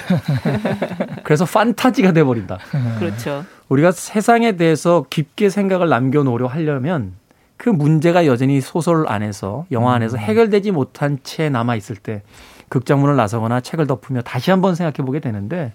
그래서 1.24 1.44
판타지가 1.44 2.12
돼 2.12 2.22
버린다. 2.22 2.58
그렇죠. 2.98 3.44
우리가 3.68 3.92
세상에 3.92 4.52
대해서 4.56 5.06
깊게 5.08 5.48
생각을 5.48 5.88
남겨놓으려 5.88 6.46
하려면 6.46 7.14
그 7.56 7.70
문제가 7.70 8.26
여전히 8.26 8.60
소설 8.60 9.06
안에서 9.08 9.66
영화 9.70 9.94
안에서 9.94 10.16
해결되지 10.16 10.72
못한 10.72 11.18
채 11.22 11.48
남아 11.48 11.76
있을 11.76 11.96
때 11.96 12.22
극장문을 12.68 13.16
나서거나 13.16 13.60
책을 13.60 13.86
덮으며 13.86 14.22
다시 14.22 14.50
한번 14.50 14.74
생각해 14.74 15.06
보게 15.06 15.20
되는데 15.20 15.72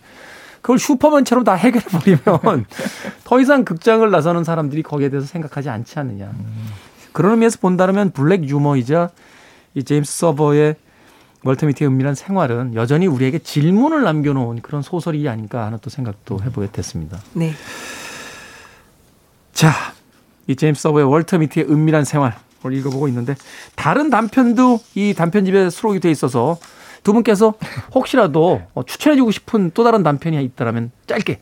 그걸 0.62 0.80
슈퍼맨처럼 0.80 1.44
다 1.44 1.54
해결해 1.54 1.86
버리면 1.86 2.66
더 3.24 3.40
이상 3.40 3.64
극장을 3.64 4.10
나서는 4.10 4.44
사람들이 4.44 4.84
거기에 4.84 5.10
대해서 5.10 5.28
생각하지 5.28 5.70
않지 5.70 5.98
않느냐. 6.00 6.32
그런 7.18 7.32
의미에서 7.32 7.58
본다면 7.60 8.12
블랙 8.12 8.48
유머이자 8.48 9.10
이 9.74 9.84
제임스 9.84 10.20
서버의 10.20 10.76
멀티미티의 11.42 11.90
은밀한 11.90 12.14
생활은 12.14 12.76
여전히 12.76 13.08
우리에게 13.08 13.40
질문을 13.40 14.04
남겨놓은 14.04 14.62
그런 14.62 14.84
소설이 14.84 15.28
아닐까 15.28 15.66
하는 15.66 15.80
또 15.82 15.90
생각도 15.90 16.44
해보게 16.44 16.72
됐습니다. 16.72 17.20
네. 17.34 17.54
자, 19.52 19.72
이 20.46 20.56
제임스 20.56 20.80
서버의 20.80 21.10
월터 21.10 21.40
미티의 21.40 21.66
은밀한 21.72 22.06
생활 22.06 22.38
오늘 22.64 22.78
읽어보고 22.78 23.08
있는데 23.08 23.34
다른 23.74 24.12
단편도 24.12 24.80
이 24.94 25.16
단편집에 25.16 25.72
수록이 25.72 26.00
돼 26.00 26.12
있어서 26.12 26.60
두 27.02 27.14
분께서 27.14 27.56
혹시라도 27.96 28.62
어, 28.76 28.84
추천해주고 28.84 29.32
싶은 29.32 29.72
또 29.74 29.84
다른 29.84 30.04
단편이 30.04 30.40
있다라면 30.44 30.92
짧게 31.08 31.40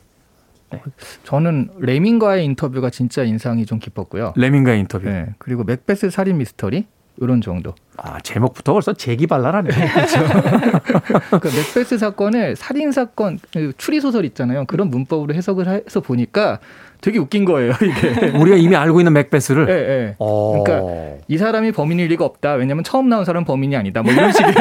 저는 1.23 1.69
레밍과의 1.79 2.45
인터뷰가 2.45 2.89
진짜 2.89 3.23
인상이 3.23 3.65
좀 3.65 3.79
깊었고요. 3.79 4.33
레밍과의 4.35 4.79
인터뷰. 4.81 5.05
네. 5.07 5.33
그리고 5.37 5.63
맥베스 5.63 6.09
살인 6.09 6.37
미스터리 6.37 6.87
이런 7.21 7.41
정도. 7.41 7.73
아 7.97 8.19
제목부터 8.19 8.73
벌써 8.73 8.93
재기발랄하네. 8.93 9.69
그 11.39 11.47
맥베스 11.47 11.97
사건을 11.97 12.55
살인 12.55 12.91
사건 12.91 13.39
그 13.53 13.71
추리 13.77 14.01
소설 14.01 14.25
있잖아요. 14.25 14.65
그런 14.65 14.89
문법으로 14.89 15.33
해석을 15.33 15.67
해서 15.67 16.01
보니까 16.01 16.59
되게 17.01 17.19
웃긴 17.19 17.45
거예요. 17.45 17.73
이게. 17.81 18.29
우리가 18.37 18.57
이미 18.57 18.75
알고 18.75 18.99
있는 18.99 19.13
맥베스를. 19.13 19.67
예, 19.69 19.73
예. 19.73 20.15
어. 20.19 20.63
그러니까 20.63 21.17
이 21.27 21.37
사람이 21.37 21.71
범인일 21.71 22.07
리가 22.09 22.25
없다. 22.25 22.53
왜냐면 22.53 22.83
처음 22.83 23.09
나온 23.09 23.23
사람은 23.25 23.45
범인이 23.45 23.75
아니다. 23.75 24.01
뭐 24.01 24.11
이런 24.11 24.31
식의 24.31 24.53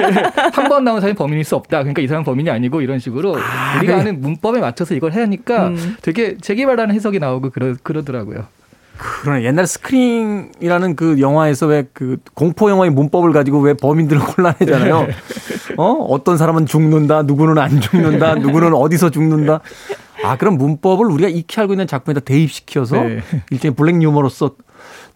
한 0.53 0.69
번 0.69 0.85
나온 0.85 1.01
사람이 1.01 1.17
범인일 1.17 1.45
수 1.45 1.57
없다. 1.57 1.79
그러니까 1.79 2.03
이 2.03 2.07
사람 2.07 2.21
은 2.21 2.25
범인이 2.25 2.51
아니고 2.51 2.83
이런 2.83 2.99
식으로 2.99 3.31
우리가 3.33 3.81
그래. 3.81 3.95
아는 3.95 4.21
문법에 4.21 4.61
맞춰서 4.61 4.95
이걸 4.95 5.13
하니까 5.13 5.69
음. 5.69 5.97
되게 6.03 6.37
재기발랄한 6.39 6.95
해석이 6.95 7.19
나오고 7.19 7.51
그러, 7.51 7.75
그러더라고요. 7.83 8.47
그러네. 8.99 9.45
옛날 9.45 9.67
스크림이라는 9.67 10.97
그 10.97 11.21
영화에서 11.21 11.67
왜 11.67 11.85
그 11.93 12.17
공포 12.35 12.71
영화의 12.71 12.91
문법을 12.93 13.33
가지고 13.33 13.61
왜 13.61 13.75
범인들을 13.75 14.21
골라내잖아요. 14.25 15.09
어? 15.77 15.85
어떤 16.09 16.37
사람은 16.39 16.67
죽는다, 16.67 17.23
누구는 17.23 17.59
안 17.59 17.81
죽는다, 17.81 18.37
누구는 18.37 18.73
어디서 18.75 19.11
죽는다. 19.11 19.61
아, 20.23 20.37
그런 20.37 20.57
문법을 20.57 21.07
우리가 21.07 21.29
익히 21.29 21.61
알고 21.61 21.75
있는 21.75 21.87
작품에다 21.87 22.21
대입시켜서 22.21 22.97
네. 23.03 23.21
일종의 23.51 23.75
블랙 23.75 24.01
유머로서 24.03 24.53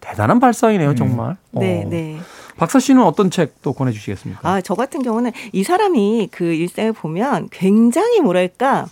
대단한 0.01 0.39
발상이네요, 0.39 0.95
정말. 0.95 1.37
네, 1.51 1.83
어. 1.85 1.89
네. 1.89 2.17
박사 2.57 2.79
씨는 2.79 3.01
어떤 3.03 3.31
책 3.31 3.55
또 3.61 3.73
권해주시겠습니까? 3.73 4.47
아, 4.47 4.61
저 4.61 4.75
같은 4.75 5.01
경우는 5.01 5.31
이 5.53 5.63
사람이 5.63 6.27
그 6.31 6.43
일생을 6.43 6.91
보면 6.93 7.47
굉장히 7.51 8.19
뭐랄까 8.19 8.87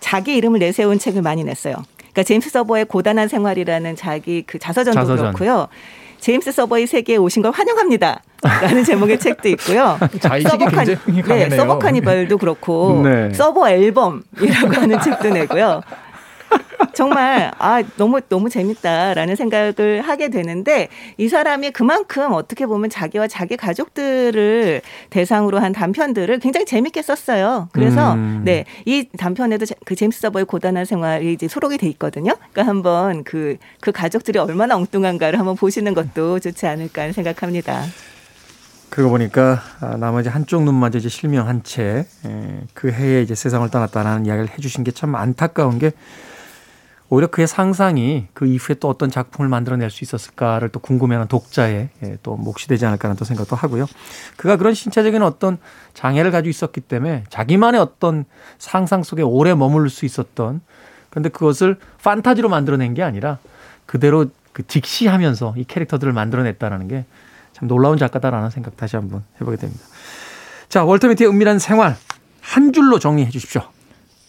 자기 0.00 0.36
이름을 0.36 0.58
내세운 0.58 0.98
책을 0.98 1.22
많이 1.22 1.44
냈어요. 1.44 1.76
그러니까 2.14 2.22
제임스 2.22 2.48
서버의 2.50 2.84
고단한 2.86 3.26
생활이라는 3.28 3.96
자기 3.96 4.44
그 4.46 4.58
자서전도 4.58 4.98
자서전. 5.00 5.32
그렇고요. 5.34 5.66
제임스 6.20 6.52
서버의 6.52 6.86
세계에 6.86 7.16
오신 7.16 7.42
걸 7.42 7.50
환영합니다. 7.52 8.22
라는 8.62 8.82
제목의 8.84 9.18
책도 9.18 9.48
있고요. 9.50 9.98
자의식이 10.20 10.64
카니- 10.66 10.96
네. 11.26 11.50
서버 11.50 11.78
카니발도 11.78 12.38
그렇고 12.38 13.02
네. 13.04 13.30
서버 13.34 13.68
앨범이라고 13.68 14.72
하는 14.80 15.00
책도 15.00 15.30
내고요. 15.30 15.82
정말 16.94 17.50
아 17.58 17.82
너무 17.96 18.20
너무 18.28 18.48
재밌다라는 18.48 19.36
생각을 19.36 20.02
하게 20.02 20.28
되는데 20.28 20.88
이 21.16 21.28
사람이 21.28 21.70
그만큼 21.72 22.32
어떻게 22.32 22.66
보면 22.66 22.90
자기와 22.90 23.26
자기 23.26 23.56
가족들을 23.56 24.80
대상으로 25.10 25.58
한 25.58 25.72
단편들을 25.72 26.38
굉장히 26.38 26.66
재밌게 26.66 27.02
썼어요. 27.02 27.68
그래서 27.72 28.14
음. 28.14 28.42
네이 28.44 29.08
단편에도 29.18 29.66
제- 29.66 29.74
그 29.84 29.94
제임스 29.94 30.20
서버의 30.20 30.44
고단한 30.44 30.84
생활이 30.84 31.32
이제 31.32 31.48
수록이 31.48 31.78
돼 31.78 31.88
있거든요. 31.88 32.32
그러니까 32.52 32.66
한번 32.66 33.24
그그 33.24 33.92
가족들이 33.92 34.38
얼마나 34.38 34.76
엉뚱한가를 34.76 35.38
한번 35.38 35.56
보시는 35.56 35.94
것도 35.94 36.38
좋지 36.40 36.66
않을까 36.66 37.10
생각합니다. 37.12 37.84
그러고 38.90 39.10
보니까 39.10 39.60
아, 39.80 39.96
나머지 39.96 40.28
한쪽 40.28 40.62
눈마저 40.62 40.98
이제 40.98 41.08
실명한 41.08 41.64
채 41.64 42.06
그 42.74 42.92
해에 42.92 43.22
이제 43.22 43.34
세상을 43.34 43.68
떠났다는 43.70 44.26
이야기를 44.26 44.50
해주신 44.56 44.84
게 44.84 44.92
참 44.92 45.14
안타까운 45.16 45.78
게 45.80 45.90
오히려 47.08 47.28
그의 47.28 47.46
상상이 47.46 48.26
그 48.32 48.46
이후에 48.46 48.76
또 48.80 48.88
어떤 48.88 49.10
작품을 49.10 49.48
만들어낼 49.48 49.90
수 49.90 50.04
있었을까를 50.04 50.70
또 50.70 50.80
궁금해하는 50.80 51.28
독자의 51.28 51.90
예, 52.02 52.18
또 52.22 52.36
몫이 52.36 52.66
되지 52.66 52.86
않을까 52.86 53.08
하는 53.08 53.16
또 53.16 53.24
생각도 53.24 53.54
하고요. 53.54 53.86
그가 54.36 54.56
그런 54.56 54.74
신체적인 54.74 55.22
어떤 55.22 55.58
장애를 55.92 56.30
가지고 56.30 56.50
있었기 56.50 56.80
때문에 56.80 57.24
자기만의 57.28 57.80
어떤 57.80 58.24
상상 58.58 59.02
속에 59.02 59.22
오래 59.22 59.54
머물 59.54 59.90
수 59.90 60.04
있었던 60.04 60.60
그런데 61.10 61.28
그것을 61.28 61.78
판타지로 62.02 62.48
만들어낸 62.48 62.94
게 62.94 63.02
아니라 63.02 63.38
그대로 63.86 64.26
그 64.52 64.66
직시하면서 64.66 65.54
이 65.58 65.64
캐릭터들을 65.64 66.12
만들어냈다는 66.12 66.88
게 66.88 67.04
참 67.54 67.68
놀라운 67.68 67.96
작가다라는 67.96 68.50
생각 68.50 68.76
다시 68.76 68.96
한번 68.96 69.24
해보게 69.40 69.56
됩니다. 69.56 69.82
자, 70.68 70.84
월터 70.84 71.08
미티의 71.08 71.30
은밀한 71.30 71.60
생활 71.60 71.96
한 72.40 72.72
줄로 72.72 72.98
정리해 72.98 73.30
주십시오. 73.30 73.62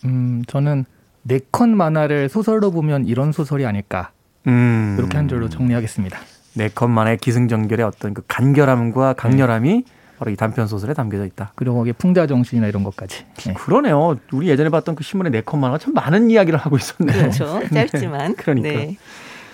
음, 0.06 0.44
저는 0.48 0.86
네컨 1.28 1.76
만화를 1.76 2.30
소설로 2.30 2.72
보면 2.72 3.06
이런 3.06 3.32
소설이 3.32 3.66
아닐까. 3.66 4.12
음, 4.48 4.96
이렇게 5.00 5.18
한 5.18 5.28
줄로 5.28 5.50
정리하겠습니다. 5.50 6.20
네컷만의 6.54 7.18
기승전결의 7.18 7.86
어떤 7.86 8.14
그 8.14 8.22
간결함과 8.28 9.14
강렬함이 9.14 9.84
바로 10.20 10.32
이 10.32 10.36
단편 10.36 10.68
소설에 10.68 10.94
담겨져 10.94 11.26
있다. 11.26 11.52
그리고 11.56 11.76
거기에 11.78 11.94
풍자 11.94 12.28
정신이나 12.28 12.68
이런 12.68 12.84
것까지. 12.84 13.26
네. 13.46 13.54
그러네요. 13.56 14.18
우리 14.32 14.48
예전에 14.48 14.70
봤던 14.70 14.96
그 14.96 15.04
신문의 15.04 15.32
네컷 15.32 15.60
만화가 15.60 15.80
참 15.80 15.94
많은 15.94 16.30
이야기를 16.30 16.58
하고 16.58 16.78
있었네요. 16.78 17.18
그렇죠. 17.18 17.60
짧지만. 17.74 18.36
그러니까. 18.36 18.70
네. 18.70 18.98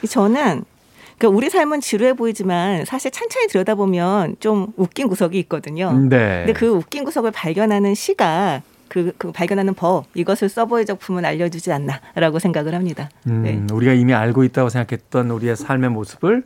저는 0.08 0.64
그러니까 1.18 1.38
우리 1.38 1.50
삶은 1.50 1.82
지루해 1.82 2.14
보이지만 2.14 2.84
사실 2.86 3.12
찬찬히 3.12 3.48
들여다보면 3.48 4.36
좀 4.40 4.68
웃긴 4.76 5.08
구석이 5.08 5.40
있거든요. 5.40 5.94
네. 5.94 6.44
근데 6.46 6.54
그 6.54 6.68
웃긴 6.68 7.06
구석을 7.06 7.32
발견하는 7.32 7.96
시가 7.96 8.62
그, 8.92 9.14
그 9.18 9.32
발견하는 9.32 9.74
법 9.74 10.04
이것을 10.16 10.50
서버의 10.50 10.86
작품은 10.86 11.24
알려주지 11.24 11.72
않나라고 11.72 12.40
생각을 12.40 12.76
합니다. 12.76 13.10
음, 13.28 13.42
네. 13.44 13.74
우리가 13.74 13.94
이미 13.94 14.14
알고 14.14 14.44
있다고 14.44 14.68
생각했던 14.68 15.32
우리의 15.32 15.56
삶의 15.56 15.92
모습을 15.92 16.44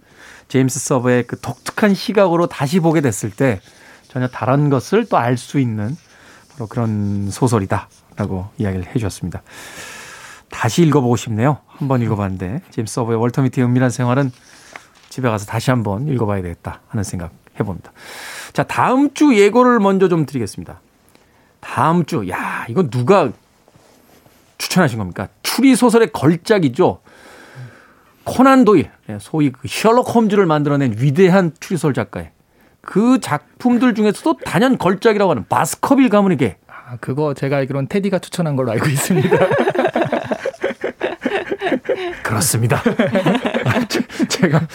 제임스 0.47 0.79
서버의 0.79 1.23
그 1.25 1.39
독특한 1.39 1.95
시각으로 1.95 2.45
다시 2.45 2.79
보게 2.79 3.01
됐을 3.01 3.31
때 3.31 3.61
전혀 4.07 4.27
다른 4.27 4.69
것을 4.69 5.05
또 5.05 5.17
알 5.17 5.37
수 5.37 5.59
있는 5.59 5.97
바로 6.53 6.67
그런 6.67 7.31
소설이다라고 7.31 8.49
이야기를 8.59 8.89
해주셨습니다. 8.89 9.41
다시 10.51 10.83
읽어보고 10.83 11.15
싶네요. 11.15 11.57
한번 11.65 12.03
읽어봤는데 12.03 12.61
제임스 12.69 12.93
서버의 12.93 13.17
월터 13.19 13.41
미티의 13.41 13.65
은밀한 13.65 13.89
생활은 13.89 14.31
집에 15.09 15.27
가서 15.29 15.47
다시 15.47 15.71
한번 15.71 16.07
읽어봐야 16.07 16.43
되겠다 16.43 16.81
하는 16.89 17.03
생각 17.03 17.31
해봅니다. 17.59 17.91
자, 18.53 18.61
다음 18.61 19.15
주 19.15 19.35
예고를 19.35 19.79
먼저 19.79 20.09
좀 20.09 20.27
드리겠습니다. 20.27 20.79
다음 21.65 22.05
주, 22.05 22.29
야, 22.29 22.65
이거 22.69 22.87
누가 22.89 23.31
추천하신 24.59 24.99
겁니까? 24.99 25.27
추리 25.43 25.75
소설의 25.75 26.11
걸작이죠. 26.13 26.99
코난 28.23 28.63
도일, 28.65 28.89
예, 29.09 29.17
소위 29.19 29.51
그 29.51 29.67
셜록 29.67 30.13
홈즈를 30.15 30.45
만들어낸 30.45 30.95
위대한 30.97 31.51
추리소설 31.59 31.93
작가의 31.93 32.31
그 32.81 33.19
작품들 33.19 33.95
중에서도 33.95 34.37
단연 34.45 34.77
걸작이라고 34.77 35.31
하는 35.31 35.45
바스커빌 35.49 36.09
가문의 36.09 36.37
개. 36.37 36.57
아, 36.67 36.97
그거 37.01 37.33
제가 37.33 37.57
알기로는 37.57 37.87
테디가 37.87 38.19
추천한 38.19 38.55
걸로 38.55 38.71
알고 38.71 38.87
있습니다. 38.87 39.37
그렇습니다. 42.23 42.81
아, 43.65 43.85
제- 43.87 44.05
제가 44.27 44.67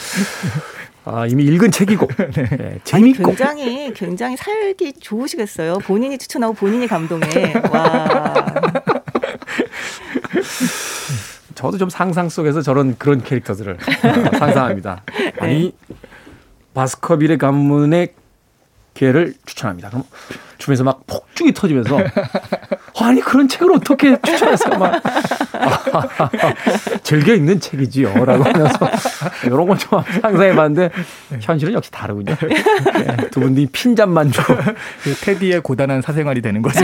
아, 1.05 1.27
이미 1.27 1.45
읽은 1.45 1.71
책이고 1.71 2.07
네, 2.33 2.45
아니, 2.51 2.81
재밌고 2.85 3.35
굉장히 3.35 3.93
굉장히 3.95 4.37
살기 4.37 4.95
좋으시겠어요. 5.01 5.79
본인이 5.79 6.19
추천하고 6.19 6.55
본인이 6.55 6.87
감동해. 6.87 7.55
와. 7.71 8.35
저도 11.55 11.79
좀 11.79 11.91
상상 11.91 12.29
속에서 12.29 12.63
저런 12.63 12.97
그런 12.97 13.23
캐릭터들을 13.23 13.75
어, 13.75 14.39
상상합니다. 14.39 15.03
아니 15.41 15.75
바스커빌의 16.75 17.39
가문의 17.39 18.15
개를 18.95 19.35
추천합니다. 19.47 19.91
그럼 19.91 20.05
주변에서 20.59 20.85
막 20.85 21.07
폭죽이 21.07 21.53
터지면서 21.55 21.99
아니 23.01 23.21
그런 23.21 23.49
책을 23.49 23.73
어떻게 23.75 24.21
추천해서 24.21 24.69
막 24.77 25.01
즐겨 27.03 27.35
읽는 27.35 27.61
책이지요라고 27.61 28.45
하면서 28.45 28.79
이런 29.47 29.67
건 29.67 29.79
좀 29.79 30.03
상상해 30.21 30.55
봤는데 30.55 30.91
현실은 31.41 31.73
역시 31.73 31.91
다르군요. 31.91 32.35
네, 32.37 33.17
두 33.31 33.41
분이 33.41 33.67
핀잔만 33.67 34.33
주고 34.33 34.55
그 35.03 35.15
테디의 35.15 35.63
고단한 35.63 36.03
사생활이 36.03 36.43
되는 36.43 36.61
거죠. 36.61 36.81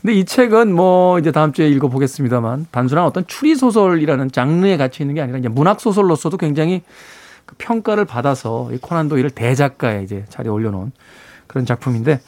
근데 0.00 0.14
이 0.14 0.24
책은 0.24 0.72
뭐 0.72 1.18
이제 1.18 1.32
다음 1.32 1.52
주에 1.52 1.68
읽어보겠습니다만 1.68 2.66
단순한 2.70 3.04
어떤 3.04 3.26
추리 3.26 3.56
소설이라는 3.56 4.30
장르에 4.32 4.76
갇혀 4.76 5.04
있는 5.04 5.16
게 5.16 5.20
아니라 5.20 5.38
이제 5.38 5.48
문학 5.48 5.80
소설로서도 5.80 6.38
굉장히 6.38 6.82
그 7.48 7.54
평가를 7.56 8.04
받아서 8.04 8.70
이 8.72 8.78
코난 8.78 9.08
도일을 9.08 9.30
대작가에 9.30 10.02
이제 10.02 10.26
자리에 10.28 10.50
올려놓은 10.50 10.92
그런 11.46 11.64
작품인데 11.64 12.20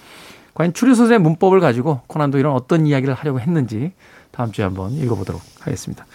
과연 0.55 0.73
추리 0.73 0.95
소설의 0.95 1.19
문법을 1.19 1.61
가지고 1.61 2.01
코난 2.07 2.31
도일은 2.31 2.51
어떤 2.51 2.87
이야기를 2.87 3.13
하려고 3.13 3.39
했는지 3.39 3.93
다음 4.31 4.51
주에 4.51 4.65
한번 4.65 4.93
읽어보도록 4.93 5.43
하겠습니다. 5.61 6.07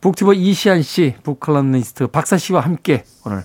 북튜버 0.00 0.32
이시안 0.34 0.82
씨, 0.82 1.14
북컬럼니스트 1.22 2.08
박사 2.08 2.36
씨와 2.38 2.60
함께 2.60 3.04
오늘 3.24 3.44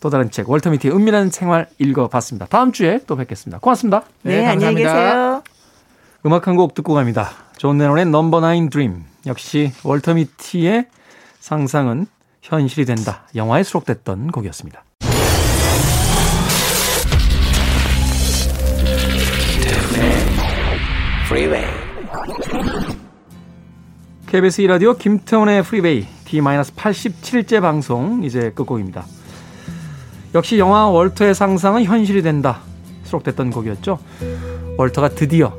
또 0.00 0.10
다른 0.10 0.30
책 0.30 0.50
월터 0.50 0.70
미티의 0.70 0.94
은밀한 0.94 1.30
생활 1.30 1.68
읽어봤습니다. 1.78 2.46
다음 2.46 2.72
주에 2.72 3.00
또 3.06 3.16
뵙겠습니다. 3.16 3.60
고맙습니다. 3.60 4.02
네, 4.22 4.40
네, 4.42 4.46
안녕히 4.46 4.82
감사합니다. 4.82 4.94
계세요. 4.94 5.42
음악 6.26 6.46
한 6.48 6.56
곡 6.56 6.74
듣고 6.74 6.92
갑니다. 6.92 7.30
존 7.56 7.78
레논의 7.78 8.06
Number 8.06 8.40
Nine 8.40 8.68
Dream. 8.68 9.04
역시 9.26 9.72
월터 9.84 10.14
미티의 10.14 10.86
상상은 11.40 12.06
현실이 12.42 12.84
된다. 12.84 13.22
영화에 13.34 13.62
수록됐던 13.62 14.32
곡이었습니다. 14.32 14.84
KBS 24.26 24.62
2라디오 24.62 24.98
김태훈의 24.98 25.62
프리웨이 25.62 26.06
D-87째 26.24 27.60
방송 27.60 28.24
이제 28.24 28.50
끝곡입니다. 28.54 29.04
역시 30.34 30.58
영화 30.58 30.88
월터의 30.88 31.34
상상은 31.34 31.84
현실이 31.84 32.22
된다. 32.22 32.60
수록됐던 33.04 33.50
곡이었죠. 33.50 33.98
월터가 34.78 35.10
드디어 35.10 35.56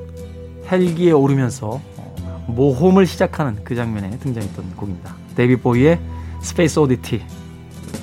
헬기에 0.72 1.12
오르면서 1.12 1.80
어, 1.98 2.46
모험을 2.48 3.06
시작하는 3.06 3.64
그 3.64 3.76
장면에 3.76 4.18
등장했던 4.20 4.76
곡입니다. 4.76 5.16
데이비드 5.36 5.58
보위의 5.58 6.00
Space 6.44 6.80
Oddity 6.80 7.22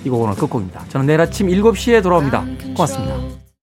이 0.04 0.08
곡은 0.08 0.26
오늘 0.26 0.34
끝곡입니다. 0.36 0.84
저는 0.88 1.06
내일 1.06 1.20
아침 1.20 1.48
7시에 1.48 2.02
돌아옵니다. 2.02 2.44
고맙습니다. 2.74 3.39